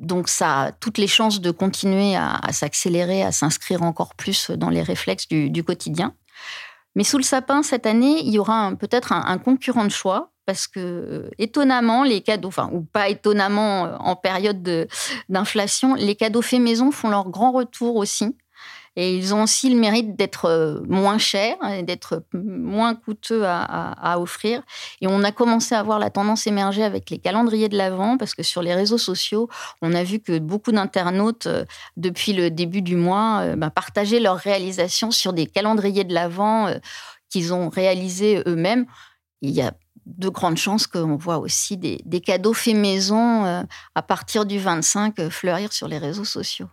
Donc 0.00 0.30
ça 0.30 0.62
a 0.62 0.72
toutes 0.72 0.96
les 0.96 1.06
chances 1.06 1.42
de 1.42 1.50
continuer 1.50 2.16
à, 2.16 2.40
s'accélérer, 2.52 3.22
à 3.22 3.32
s'inscrire 3.32 3.82
encore 3.82 4.14
plus 4.14 4.50
dans 4.50 4.70
les 4.70 4.82
réflexes 4.82 5.28
du, 5.28 5.62
quotidien. 5.62 6.14
Mais 6.96 7.04
sous 7.04 7.18
le 7.18 7.22
sapin, 7.22 7.62
cette 7.62 7.84
année, 7.84 8.20
il 8.24 8.32
y 8.32 8.38
aura 8.38 8.72
peut-être 8.80 9.12
un, 9.12 9.36
concurrent 9.36 9.84
de 9.84 9.90
choix 9.90 10.32
parce 10.46 10.66
que 10.66 10.80
euh, 10.80 11.30
étonnamment, 11.38 12.02
les 12.02 12.22
cadeaux, 12.22 12.48
enfin, 12.48 12.70
ou 12.72 12.82
pas 12.82 13.08
étonnamment 13.08 13.86
euh, 13.86 13.96
en 13.98 14.16
période 14.16 14.88
d'inflation, 15.28 15.94
les 15.94 16.14
cadeaux 16.14 16.42
faits 16.42 16.60
maison 16.60 16.90
font 16.90 17.08
leur 17.08 17.28
grand 17.28 17.52
retour 17.52 17.96
aussi. 17.96 18.36
Et 18.96 19.16
ils 19.16 19.32
ont 19.32 19.44
aussi 19.44 19.70
le 19.70 19.78
mérite 19.78 20.16
d'être 20.16 20.46
euh, 20.46 20.80
moins 20.88 21.18
chers, 21.18 21.56
d'être 21.84 22.24
moins 22.32 22.96
coûteux 22.96 23.44
à, 23.46 24.18
offrir. 24.18 24.62
Et 25.00 25.06
on 25.06 25.22
a 25.22 25.30
commencé 25.30 25.76
à 25.76 25.82
voir 25.84 26.00
la 26.00 26.10
tendance 26.10 26.48
émerger 26.48 26.82
avec 26.82 27.08
les 27.10 27.18
calendriers 27.18 27.68
de 27.68 27.76
l'Avent, 27.76 28.18
parce 28.18 28.34
que 28.34 28.42
sur 28.42 28.62
les 28.62 28.74
réseaux 28.74 28.98
sociaux, 28.98 29.48
on 29.80 29.94
a 29.94 30.02
vu 30.02 30.18
que 30.18 30.40
beaucoup 30.40 30.72
d'internautes, 30.72 31.46
depuis 31.96 32.32
le 32.32 32.50
début 32.50 32.82
du 32.82 32.96
mois, 32.96 33.54
ben, 33.54 33.70
partageaient 33.70 34.18
leurs 34.18 34.38
réalisations 34.38 35.12
sur 35.12 35.32
des 35.32 35.46
calendriers 35.46 36.04
de 36.04 36.12
l'Avent 36.12 36.74
qu'ils 37.28 37.54
ont 37.54 37.68
réalisés 37.68 38.42
eux-mêmes. 38.46 38.86
Il 39.40 39.50
y 39.50 39.62
a 39.62 39.72
de 40.18 40.28
grandes 40.28 40.56
chances 40.56 40.86
qu'on 40.86 41.16
voit 41.16 41.38
aussi 41.38 41.76
des, 41.76 42.20
cadeaux 42.20 42.54
faits 42.54 42.76
maison 42.76 43.44
à 43.94 44.02
partir 44.02 44.44
du 44.44 44.58
25 44.58 45.28
fleurir 45.28 45.72
sur 45.72 45.88
les 45.88 45.98
réseaux 45.98 46.24
sociaux. 46.24 46.68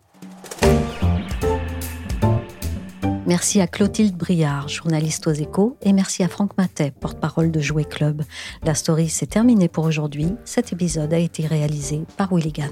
Merci 3.27 3.59
à 3.59 3.67
Clotilde 3.67 4.15
Briard, 4.15 4.69
journaliste 4.69 5.27
aux 5.27 5.33
échos, 5.33 5.77
et 5.81 5.91
merci 5.91 6.23
à 6.23 6.29
Franck 6.29 6.57
Matet, 6.57 6.91
porte-parole 6.91 7.51
de 7.51 7.59
Jouet 7.59 7.83
Club. 7.83 8.23
La 8.63 8.73
story 8.73 9.09
s'est 9.09 9.25
terminée 9.25 9.67
pour 9.67 9.83
aujourd'hui. 9.83 10.29
Cet 10.45 10.71
épisode 10.71 11.13
a 11.13 11.17
été 11.17 11.45
réalisé 11.45 12.05
par 12.15 12.31
Willigan. 12.31 12.71